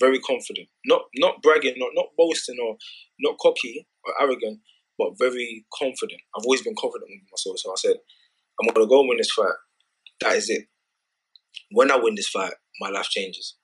Very 0.00 0.18
confident, 0.18 0.68
not 0.84 1.02
not 1.16 1.42
bragging, 1.42 1.74
not 1.76 1.90
not 1.94 2.06
boasting 2.16 2.56
or 2.62 2.76
not 3.20 3.36
cocky 3.40 3.86
or 4.04 4.14
arrogant, 4.20 4.60
but 4.98 5.18
very 5.18 5.64
confident. 5.78 6.20
I've 6.36 6.44
always 6.44 6.62
been 6.62 6.74
confident 6.78 7.10
with 7.10 7.20
myself. 7.30 7.58
So 7.58 7.70
I 7.70 7.76
said, 7.76 7.96
I'm 8.60 8.68
gonna 8.74 8.86
go 8.88 9.00
and 9.00 9.08
win 9.08 9.18
this 9.18 9.30
fight. 9.30 9.52
That 10.20 10.36
is 10.36 10.50
it. 10.50 10.66
When 11.70 11.90
I 11.90 11.96
win 11.96 12.14
this 12.14 12.28
fight, 12.28 12.54
my 12.80 12.90
life 12.90 13.08
changes. 13.10 13.56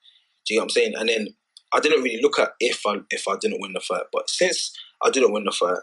Do 0.45 0.53
you 0.53 0.59
know 0.59 0.63
what 0.63 0.65
I'm 0.65 0.69
saying? 0.71 0.93
And 0.97 1.09
then 1.09 1.27
I 1.73 1.79
didn't 1.79 2.03
really 2.03 2.21
look 2.21 2.39
at 2.39 2.51
if 2.59 2.81
I 2.85 2.97
if 3.09 3.27
I 3.27 3.35
didn't 3.39 3.61
win 3.61 3.73
the 3.73 3.79
fight, 3.79 4.03
but 4.11 4.29
since 4.29 4.75
I 5.01 5.09
didn't 5.09 5.33
win 5.33 5.45
the 5.45 5.51
fight, 5.51 5.79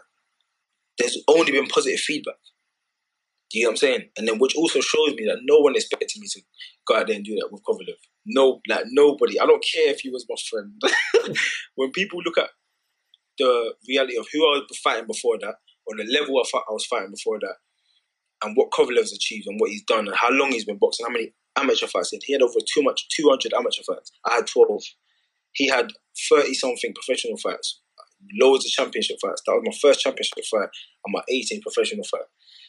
there's 0.97 1.17
only 1.27 1.51
been 1.51 1.67
positive 1.67 1.99
feedback. 1.99 2.35
Do 3.51 3.59
you 3.59 3.65
know 3.65 3.69
what 3.69 3.73
I'm 3.73 3.77
saying? 3.77 4.09
And 4.17 4.27
then 4.27 4.39
which 4.39 4.55
also 4.55 4.79
shows 4.79 5.13
me 5.15 5.25
that 5.25 5.39
no 5.43 5.59
one 5.59 5.75
expected 5.75 6.21
me 6.21 6.27
to 6.31 6.41
go 6.87 6.95
out 6.95 7.07
there 7.07 7.17
and 7.17 7.25
do 7.25 7.35
that 7.35 7.49
with 7.51 7.63
Kovalev. 7.63 7.97
No, 8.25 8.61
like 8.69 8.85
nobody. 8.91 9.39
I 9.39 9.45
don't 9.45 9.63
care 9.63 9.91
if 9.91 9.99
he 9.99 10.09
was 10.09 10.25
my 10.29 10.35
friend. 10.49 11.37
when 11.75 11.91
people 11.91 12.21
look 12.23 12.37
at 12.37 12.49
the 13.37 13.73
reality 13.89 14.17
of 14.17 14.27
who 14.31 14.39
I 14.45 14.61
was 14.69 14.79
fighting 14.81 15.07
before 15.07 15.37
that, 15.39 15.55
or 15.85 15.97
the 15.97 16.05
level 16.05 16.39
of 16.39 16.47
I 16.53 16.71
was 16.71 16.85
fighting 16.85 17.11
before 17.11 17.39
that, 17.39 17.55
and 18.43 18.55
what 18.55 18.71
Kovalev's 18.71 19.13
achieved 19.13 19.47
and 19.47 19.59
what 19.59 19.69
he's 19.69 19.83
done 19.83 20.07
and 20.07 20.15
how 20.15 20.29
long 20.31 20.51
he's 20.51 20.65
been 20.65 20.77
boxing, 20.77 21.05
how 21.05 21.11
many 21.11 21.33
amateur 21.57 21.87
fights 21.87 22.11
had. 22.11 22.21
He 22.23 22.33
had 22.33 22.41
over 22.41 22.59
too 22.59 22.83
much, 22.83 23.07
200 23.15 23.53
amateur 23.53 23.83
fights. 23.83 24.11
I 24.25 24.35
had 24.35 24.47
12. 24.47 24.81
He 25.53 25.67
had 25.67 25.91
30 26.29 26.53
something 26.53 26.93
professional 26.93 27.37
fights, 27.37 27.81
loads 28.39 28.65
of 28.65 28.71
championship 28.71 29.17
fights. 29.21 29.41
That 29.45 29.53
was 29.53 29.63
my 29.65 29.89
first 29.89 30.01
championship 30.01 30.45
fight 30.49 30.69
and 31.05 31.13
my 31.13 31.21
18th 31.31 31.61
professional 31.61 32.03
fight. 32.05 32.27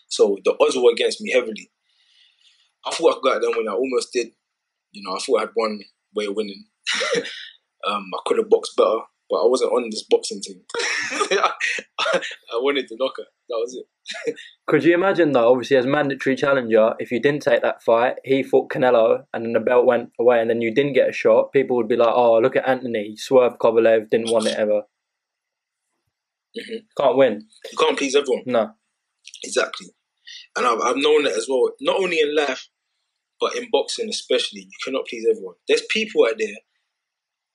So 0.08 0.38
the 0.44 0.54
odds 0.60 0.76
were 0.76 0.92
against 0.92 1.20
me 1.20 1.32
heavily. 1.32 1.70
I 2.84 2.90
thought 2.90 3.16
I 3.16 3.20
could 3.20 3.42
there 3.42 3.56
when 3.56 3.68
I 3.68 3.72
almost 3.72 4.12
did. 4.12 4.28
You 4.92 5.02
know, 5.04 5.14
I 5.14 5.18
thought 5.20 5.38
I 5.38 5.40
had 5.42 5.50
one 5.54 5.80
way 6.14 6.26
of 6.26 6.36
winning. 6.36 6.66
um, 7.86 8.10
I 8.14 8.20
could 8.26 8.38
have 8.38 8.50
boxed 8.50 8.76
better, 8.76 8.98
but 9.32 9.44
I 9.44 9.46
wasn't 9.46 9.72
on 9.72 9.88
this 9.90 10.04
boxing 10.10 10.42
team. 10.42 10.60
I 10.78 12.20
wanted 12.56 12.86
to 12.88 12.96
knock 12.98 13.14
her. 13.16 13.24
That 13.48 13.56
was 13.56 13.74
it. 13.74 14.36
Could 14.66 14.84
you 14.84 14.92
imagine 14.92 15.32
though? 15.32 15.50
Obviously, 15.50 15.78
as 15.78 15.86
mandatory 15.86 16.36
challenger, 16.36 16.92
if 16.98 17.10
you 17.10 17.18
didn't 17.18 17.40
take 17.40 17.62
that 17.62 17.82
fight, 17.82 18.16
he 18.24 18.42
fought 18.42 18.70
Canelo, 18.70 19.24
and 19.32 19.46
then 19.46 19.54
the 19.54 19.60
belt 19.60 19.86
went 19.86 20.10
away, 20.20 20.38
and 20.40 20.50
then 20.50 20.60
you 20.60 20.74
didn't 20.74 20.92
get 20.92 21.08
a 21.08 21.12
shot. 21.12 21.50
People 21.50 21.78
would 21.78 21.88
be 21.88 21.96
like, 21.96 22.12
"Oh, 22.14 22.38
look 22.40 22.56
at 22.56 22.68
Anthony, 22.68 23.16
swerved 23.16 23.58
Kovalev, 23.58 24.10
didn't 24.10 24.30
want 24.30 24.48
it 24.48 24.58
ever." 24.58 24.82
Mm-hmm. 26.58 27.02
Can't 27.02 27.16
win. 27.16 27.48
You 27.70 27.78
can't 27.78 27.96
please 27.96 28.14
everyone. 28.14 28.42
No. 28.44 28.72
Exactly. 29.42 29.86
And 30.54 30.66
I've, 30.66 30.80
I've 30.82 30.96
known 30.96 31.24
it 31.24 31.32
as 31.32 31.46
well, 31.48 31.70
not 31.80 31.96
only 31.96 32.20
in 32.20 32.36
life, 32.36 32.68
but 33.40 33.56
in 33.56 33.68
boxing 33.72 34.10
especially. 34.10 34.60
You 34.60 34.78
cannot 34.84 35.06
please 35.06 35.26
everyone. 35.30 35.54
There's 35.66 35.82
people 35.90 36.26
out 36.26 36.34
there 36.38 36.56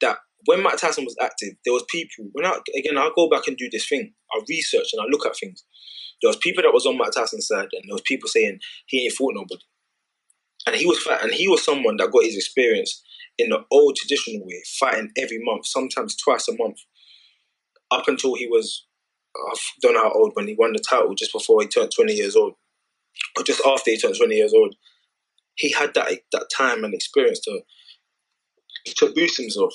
that 0.01 0.17
when 0.47 0.63
Mike 0.63 0.77
Tyson 0.77 1.03
was 1.03 1.15
active, 1.21 1.53
there 1.65 1.73
was 1.73 1.85
people. 1.89 2.29
When 2.31 2.45
I 2.45 2.57
again, 2.75 2.97
I 2.97 3.11
go 3.15 3.29
back 3.29 3.47
and 3.47 3.57
do 3.57 3.69
this 3.71 3.87
thing. 3.87 4.13
I 4.33 4.41
research 4.49 4.87
and 4.93 5.01
I 5.01 5.05
look 5.09 5.25
at 5.25 5.37
things. 5.37 5.63
There 6.21 6.29
was 6.29 6.37
people 6.37 6.63
that 6.63 6.73
was 6.73 6.85
on 6.85 6.97
Mike 6.97 7.11
Tyson's 7.11 7.47
side, 7.47 7.67
and 7.73 7.83
there 7.87 7.93
was 7.93 8.01
people 8.01 8.27
saying 8.29 8.59
he 8.87 9.03
ain't 9.03 9.13
fought 9.13 9.33
nobody. 9.35 9.63
And 10.65 10.75
he 10.75 10.85
was 10.85 11.03
fat, 11.03 11.23
and 11.23 11.33
he 11.33 11.47
was 11.47 11.63
someone 11.63 11.97
that 11.97 12.11
got 12.11 12.23
his 12.23 12.35
experience 12.35 13.03
in 13.37 13.49
the 13.49 13.63
old 13.69 13.95
traditional 13.95 14.47
way, 14.47 14.63
fighting 14.79 15.11
every 15.17 15.39
month, 15.43 15.67
sometimes 15.67 16.15
twice 16.15 16.47
a 16.47 16.55
month, 16.57 16.77
up 17.91 18.07
until 18.07 18.35
he 18.35 18.47
was 18.47 18.87
I 19.35 19.55
don't 19.81 19.93
know 19.93 20.03
how 20.03 20.13
old 20.13 20.31
when 20.33 20.47
he 20.47 20.55
won 20.57 20.73
the 20.73 20.79
title, 20.79 21.13
just 21.13 21.33
before 21.33 21.61
he 21.61 21.67
turned 21.67 21.91
twenty 21.95 22.13
years 22.13 22.35
old, 22.35 22.53
or 23.37 23.43
just 23.43 23.61
after 23.65 23.91
he 23.91 23.97
turned 23.97 24.15
twenty 24.17 24.35
years 24.35 24.53
old. 24.53 24.75
He 25.55 25.71
had 25.71 25.93
that 25.95 26.11
that 26.31 26.49
time 26.55 26.83
and 26.83 26.93
experience 26.93 27.39
to 27.41 27.61
to 28.97 29.13
boost 29.13 29.37
himself. 29.37 29.73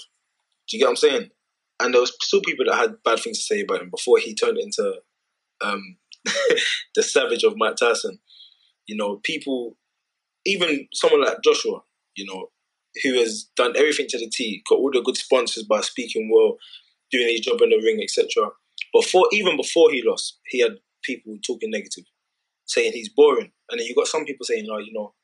Do 0.68 0.76
you 0.76 0.80
get 0.80 0.86
what 0.86 0.90
I'm 0.90 0.96
saying? 0.96 1.30
And 1.80 1.94
there 1.94 2.00
was 2.00 2.14
still 2.22 2.40
people 2.42 2.64
that 2.66 2.76
had 2.76 3.02
bad 3.04 3.18
things 3.18 3.38
to 3.38 3.44
say 3.44 3.60
about 3.62 3.82
him 3.82 3.90
before 3.90 4.18
he 4.18 4.34
turned 4.34 4.58
into 4.58 4.94
um, 5.62 5.96
the 6.94 7.02
savage 7.02 7.42
of 7.42 7.54
Mike 7.56 7.76
Tyson. 7.76 8.18
You 8.86 8.96
know, 8.96 9.20
people, 9.22 9.76
even 10.44 10.88
someone 10.92 11.22
like 11.22 11.42
Joshua, 11.42 11.80
you 12.16 12.26
know, 12.26 12.50
who 13.02 13.14
has 13.18 13.48
done 13.56 13.74
everything 13.76 14.06
to 14.08 14.18
the 14.18 14.30
T, 14.30 14.62
got 14.68 14.78
all 14.78 14.90
the 14.92 15.02
good 15.02 15.16
sponsors 15.16 15.64
by 15.64 15.80
speaking 15.80 16.30
well, 16.32 16.56
doing 17.10 17.28
his 17.28 17.40
job 17.40 17.60
in 17.62 17.70
the 17.70 17.80
ring, 17.82 18.00
etc. 18.02 18.50
Before, 18.92 19.26
even 19.32 19.56
before 19.56 19.90
he 19.90 20.02
lost, 20.04 20.38
he 20.46 20.60
had 20.60 20.72
people 21.02 21.36
talking 21.46 21.70
negative, 21.70 22.04
saying 22.66 22.92
he's 22.92 23.08
boring, 23.08 23.52
and 23.70 23.80
then 23.80 23.86
you 23.86 23.94
got 23.94 24.06
some 24.06 24.24
people 24.24 24.44
saying, 24.44 24.66
"Oh, 24.70 24.78
you 24.78 24.92
know, 24.92 25.14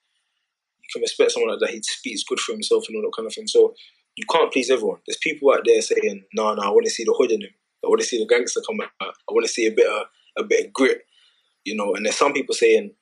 you 0.82 0.88
can 0.92 1.02
respect 1.02 1.32
someone 1.32 1.50
like 1.50 1.60
that. 1.60 1.70
He 1.70 1.82
speaks 1.82 2.24
good 2.24 2.40
for 2.40 2.52
himself 2.52 2.84
and 2.88 2.96
all 2.96 3.02
that 3.02 3.16
kind 3.16 3.26
of 3.26 3.34
thing." 3.34 3.46
So 3.46 3.74
you 4.18 4.24
can't 4.28 4.52
please 4.52 4.68
everyone. 4.68 4.98
There's 5.06 5.18
people 5.18 5.52
out 5.52 5.62
there 5.64 5.80
saying, 5.80 6.24
"No, 6.34 6.52
no, 6.52 6.62
I 6.62 6.70
want 6.70 6.84
to 6.86 6.90
see 6.90 7.04
the 7.04 7.14
hood 7.16 7.30
in 7.30 7.42
him. 7.42 7.54
I 7.84 7.88
want 7.88 8.00
to 8.00 8.06
see 8.06 8.18
the 8.18 8.26
gangster 8.26 8.60
come 8.66 8.80
out. 8.80 8.90
I 9.00 9.32
want 9.32 9.46
to 9.46 9.52
see 9.52 9.66
a 9.66 9.70
bit 9.70 9.86
of 9.86 10.06
a 10.36 10.42
bit 10.42 10.66
of 10.66 10.72
grit." 10.72 11.02
You 11.64 11.76
know, 11.76 11.94
and 11.94 12.04
there's 12.04 12.16
some 12.16 12.32
people 12.32 12.54
saying, 12.54 12.94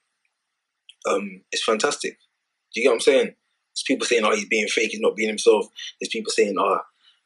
um, 1.08 1.42
"It's 1.50 1.64
fantastic." 1.64 2.18
Do 2.74 2.80
you 2.80 2.82
get 2.82 2.90
what 2.90 2.94
I'm 2.96 3.00
saying? 3.00 3.26
There's 3.26 3.84
people 3.86 4.06
saying, 4.06 4.24
"Oh, 4.24 4.34
he's 4.34 4.44
being 4.44 4.68
fake. 4.68 4.90
He's 4.90 5.00
not 5.00 5.16
being 5.16 5.30
himself." 5.30 5.68
There's 5.98 6.10
people 6.10 6.30
saying, 6.32 6.56
"Oh, 6.58 6.80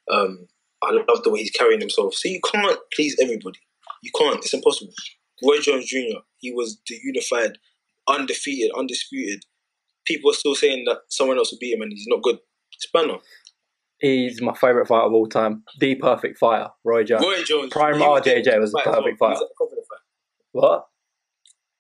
um, 0.09 0.47
I 0.83 0.93
love 0.93 1.25
the 1.25 1.31
way 1.31 1.41
he's 1.41 1.51
carrying 1.51 1.81
himself." 1.81 2.15
So 2.15 2.29
you 2.29 2.41
can't 2.41 2.79
please 2.95 3.17
everybody. 3.21 3.59
You 4.03 4.13
can't. 4.17 4.39
It's 4.39 4.55
impossible. 4.55 4.95
Roy 5.43 5.59
Jones 5.59 5.87
Jr. 5.87 6.21
He 6.39 6.53
was 6.53 6.79
the 6.87 6.97
unified, 7.03 7.59
undefeated, 8.07 8.71
undisputed. 8.77 9.47
People 10.05 10.31
are 10.31 10.35
still 10.35 10.55
saying 10.55 10.85
that 10.85 11.01
someone 11.09 11.39
else 11.39 11.51
will 11.51 11.59
beat 11.59 11.75
him 11.75 11.83
and 11.83 11.93
he's 11.93 12.07
not 12.07 12.23
good. 12.23 12.39
It's. 12.73 12.87
He's 14.01 14.41
my 14.41 14.55
favourite 14.55 14.89
fighter 14.89 15.07
of 15.07 15.13
all 15.13 15.27
time. 15.27 15.63
The 15.79 15.95
perfect 15.97 16.39
fighter, 16.39 16.69
Roy 16.85 17.05
Jones. 17.05 17.23
Roy 17.23 17.43
Jones. 17.43 17.71
Prime 17.71 17.97
RJJ 17.97 18.59
was 18.59 18.73
the 18.73 18.81
perfect 18.83 19.19
fighter. 19.19 19.41
What? 20.53 20.87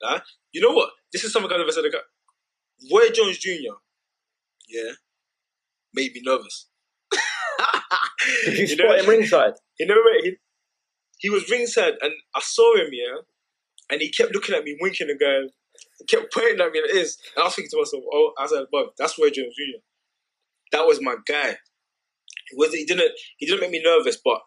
Huh? 0.02 0.20
You 0.52 0.60
know 0.60 0.72
what? 0.72 0.90
This 1.12 1.24
is 1.24 1.32
something 1.32 1.50
I 1.52 1.56
never 1.56 1.72
said. 1.72 1.84
Roy 2.92 3.08
Jones 3.10 3.38
Jr. 3.38 3.74
Yeah, 4.68 4.92
made 5.94 6.12
me 6.12 6.22
nervous. 6.24 6.68
Did 8.44 8.54
you, 8.54 8.60
you 8.60 8.66
spot 8.68 8.86
know, 8.86 8.96
him 8.96 9.08
ringside? 9.08 9.54
He 9.76 9.84
never. 9.84 10.00
He, 10.22 10.36
he 11.18 11.30
was 11.30 11.50
ringside, 11.50 11.94
and 12.00 12.12
I 12.34 12.40
saw 12.40 12.76
him. 12.76 12.88
Yeah, 12.92 13.16
and 13.90 14.00
he 14.00 14.10
kept 14.10 14.32
looking 14.34 14.54
at 14.54 14.64
me, 14.64 14.78
winking 14.80 15.10
and 15.10 15.18
going, 15.18 15.50
He 15.98 16.04
kept 16.04 16.32
pointing 16.32 16.60
at 16.60 16.72
me 16.72 16.80
like 16.80 16.92
this. 16.92 17.18
And 17.36 17.42
I 17.42 17.46
was 17.46 17.54
thinking 17.54 17.70
to 17.70 17.78
myself, 17.78 18.04
"Oh, 18.12 18.32
I 18.38 18.46
said, 18.46 18.64
"Bob, 18.70 18.88
that's 18.96 19.18
Roy 19.18 19.30
Jones 19.30 19.54
Jr. 19.56 19.80
That 20.72 20.86
was 20.86 21.00
my 21.00 21.16
guy." 21.26 21.56
Was 22.56 22.74
he 22.74 22.84
didn't 22.84 23.12
he 23.38 23.46
didn't 23.46 23.60
make 23.60 23.70
me 23.70 23.82
nervous, 23.82 24.18
but 24.24 24.40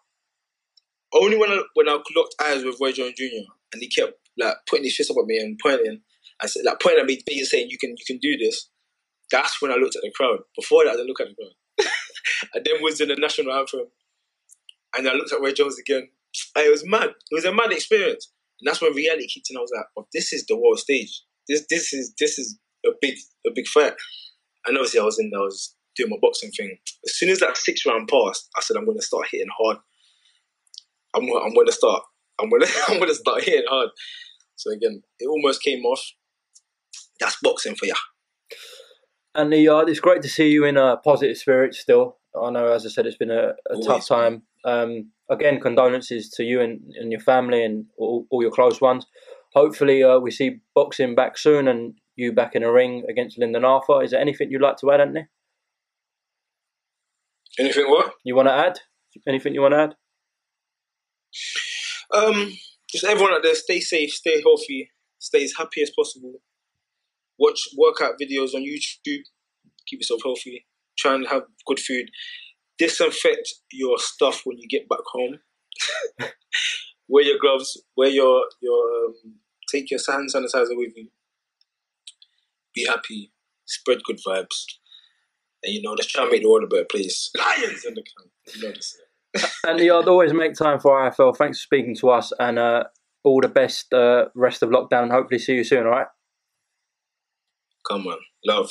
only 1.14 1.36
when 1.36 1.50
I 1.50 1.62
when 1.74 1.88
I 1.88 1.98
locked 2.16 2.34
eyes 2.42 2.64
with 2.64 2.78
Roy 2.80 2.92
Jones 2.92 3.14
Jr. 3.16 3.46
and 3.72 3.80
he 3.80 3.88
kept 3.88 4.14
like 4.38 4.56
putting 4.68 4.84
his 4.84 4.96
fist 4.96 5.10
up 5.10 5.16
at 5.18 5.26
me 5.26 5.38
and 5.38 5.58
pointing, 5.62 6.00
I 6.40 6.46
said 6.46 6.64
like 6.64 6.80
pointing 6.80 7.00
at 7.00 7.06
me, 7.06 7.44
saying 7.44 7.68
you 7.70 7.78
can 7.78 7.90
you 7.90 8.04
can 8.06 8.18
do 8.18 8.36
this. 8.36 8.68
That's 9.30 9.60
when 9.62 9.70
I 9.70 9.76
looked 9.76 9.96
at 9.96 10.02
the 10.02 10.12
crowd. 10.14 10.40
Before 10.56 10.84
that, 10.84 10.90
I 10.90 10.96
didn't 10.96 11.08
look 11.08 11.20
at 11.20 11.28
the 11.28 11.34
crowd. 11.34 11.88
and 12.54 12.64
then 12.64 12.82
was 12.82 13.00
in 13.00 13.08
the 13.08 13.16
national 13.16 13.52
anthem, 13.52 13.86
and 14.96 15.08
I 15.08 15.14
looked 15.14 15.32
at 15.32 15.40
Roy 15.40 15.52
Jones 15.52 15.78
again. 15.78 16.08
it 16.56 16.70
was 16.70 16.86
mad. 16.86 17.10
It 17.30 17.34
was 17.34 17.44
a 17.44 17.52
mad 17.52 17.72
experience, 17.72 18.30
and 18.60 18.68
that's 18.68 18.82
when 18.82 18.92
reality 18.94 19.28
kicked 19.28 19.50
in. 19.50 19.56
I 19.56 19.60
was 19.60 19.72
like, 19.74 19.86
"Oh, 19.96 20.06
this 20.12 20.32
is 20.32 20.44
the 20.46 20.56
world 20.56 20.78
stage. 20.78 21.22
This 21.48 21.64
this 21.70 21.92
is 21.92 22.12
this 22.18 22.38
is 22.38 22.58
a 22.86 22.90
big 23.00 23.14
a 23.46 23.50
big 23.54 23.66
fight." 23.66 23.94
And 24.66 24.76
obviously, 24.76 25.00
I 25.00 25.04
was 25.04 25.18
in. 25.18 25.30
I 25.34 25.40
was 25.40 25.74
doing 25.96 26.10
my 26.10 26.16
boxing 26.20 26.50
thing. 26.50 26.76
As 27.04 27.16
soon 27.16 27.30
as 27.30 27.40
that 27.40 27.56
six 27.56 27.84
round 27.86 28.08
passed, 28.08 28.48
I 28.56 28.60
said 28.60 28.76
I'm 28.76 28.84
going 28.84 28.98
to 28.98 29.04
start 29.04 29.26
hitting 29.30 29.48
hard. 29.58 29.78
I'm 31.14 31.22
I'm 31.22 31.54
going 31.54 31.66
to 31.66 31.72
start. 31.72 32.02
I'm 32.40 32.50
going 32.50 32.62
to 32.66 32.68
I'm 32.88 32.98
going 32.98 33.08
to 33.08 33.14
start 33.14 33.44
hitting 33.44 33.66
hard. 33.68 33.90
So 34.56 34.70
again, 34.70 35.02
it 35.18 35.26
almost 35.26 35.62
came 35.62 35.84
off. 35.84 36.02
That's 37.20 37.36
boxing 37.42 37.74
for 37.74 37.86
you. 37.86 37.94
And 39.34 39.52
the, 39.52 39.68
uh, 39.68 39.80
it's 39.80 40.00
great 40.00 40.22
to 40.22 40.28
see 40.28 40.50
you 40.50 40.64
in 40.64 40.76
a 40.76 40.96
positive 40.98 41.36
spirit 41.36 41.74
still. 41.74 42.18
I 42.40 42.50
know, 42.50 42.72
as 42.72 42.86
I 42.86 42.88
said, 42.88 43.06
it's 43.06 43.16
been 43.16 43.30
a, 43.30 43.52
a 43.70 43.80
tough 43.84 44.06
time. 44.06 44.42
Um, 44.64 45.10
again, 45.28 45.60
condolences 45.60 46.28
to 46.30 46.44
you 46.44 46.60
and, 46.60 46.80
and 46.98 47.10
your 47.10 47.20
family 47.20 47.64
and 47.64 47.86
all, 47.98 48.26
all 48.30 48.42
your 48.42 48.50
close 48.50 48.80
ones. 48.80 49.06
Hopefully, 49.54 50.02
uh, 50.02 50.18
we 50.18 50.30
see 50.30 50.60
boxing 50.74 51.14
back 51.14 51.38
soon 51.38 51.68
and 51.68 51.94
you 52.16 52.32
back 52.32 52.54
in 52.54 52.62
a 52.62 52.72
ring 52.72 53.04
against 53.08 53.38
Lyndon 53.38 53.64
Arthur. 53.64 54.02
Is 54.02 54.10
there 54.12 54.20
anything 54.20 54.50
you'd 54.50 54.62
like 54.62 54.76
to 54.78 54.90
add, 54.92 55.00
Anthony? 55.00 55.26
Anything 57.58 57.88
what? 57.88 58.14
You 58.24 58.34
want 58.34 58.48
to 58.48 58.54
add? 58.54 58.80
Anything 59.28 59.54
you 59.54 59.62
want 59.62 59.74
to 59.74 59.80
add? 59.80 59.94
Um, 62.12 62.52
just 62.90 63.04
everyone 63.04 63.32
out 63.32 63.42
there, 63.42 63.54
stay 63.54 63.80
safe, 63.80 64.10
stay 64.10 64.42
healthy, 64.42 64.90
stay 65.18 65.44
as 65.44 65.54
happy 65.56 65.82
as 65.82 65.90
possible. 65.90 66.34
Watch 67.38 67.60
workout 67.76 68.14
videos 68.20 68.54
on 68.54 68.62
YouTube. 68.62 69.22
Keep 69.86 70.00
yourself 70.00 70.20
healthy. 70.24 70.66
Try 70.96 71.14
and 71.14 71.26
have 71.28 71.42
good 71.66 71.80
food. 71.80 72.10
Disinfect 72.78 73.54
your 73.72 73.98
stuff 73.98 74.42
when 74.44 74.58
you 74.58 74.68
get 74.68 74.88
back 74.88 75.00
home. 75.12 75.38
wear 77.08 77.24
your 77.24 77.38
gloves. 77.40 77.82
Wear 77.96 78.08
your 78.08 78.44
your 78.60 79.06
um, 79.06 79.34
take 79.70 79.90
your 79.90 80.00
hand 80.08 80.30
sanitizer 80.32 80.76
with 80.76 80.92
you. 80.96 81.08
Be 82.74 82.86
happy. 82.88 83.32
Spread 83.64 84.02
good 84.04 84.20
vibes. 84.26 84.64
And 85.64 85.74
you 85.74 85.82
know, 85.82 85.96
just 85.96 86.10
try 86.10 86.22
and 86.22 86.32
make 86.32 86.42
the 86.42 86.50
world 86.50 86.64
a 86.64 86.66
better 86.66 86.86
place. 86.90 87.30
Lions 87.36 87.84
in 87.84 87.94
the 87.94 88.02
camp. 88.18 88.30
You 88.54 88.62
know 88.62 88.72
this. 88.72 88.96
and 89.66 89.80
yeah, 89.80 89.94
I'd 89.94 90.08
always 90.08 90.32
make 90.32 90.54
time 90.54 90.78
for 90.78 90.92
IFL. 90.92 91.36
Thanks 91.36 91.58
for 91.58 91.62
speaking 91.62 91.96
to 91.96 92.10
us, 92.10 92.32
and 92.38 92.58
uh, 92.58 92.84
all 93.24 93.40
the 93.40 93.48
best 93.48 93.92
uh, 93.92 94.26
rest 94.34 94.62
of 94.62 94.70
lockdown. 94.70 95.10
Hopefully, 95.10 95.38
see 95.38 95.54
you 95.54 95.64
soon. 95.64 95.84
All 95.86 95.90
right. 95.90 96.06
Come 97.88 98.06
on, 98.06 98.18
love. 98.46 98.70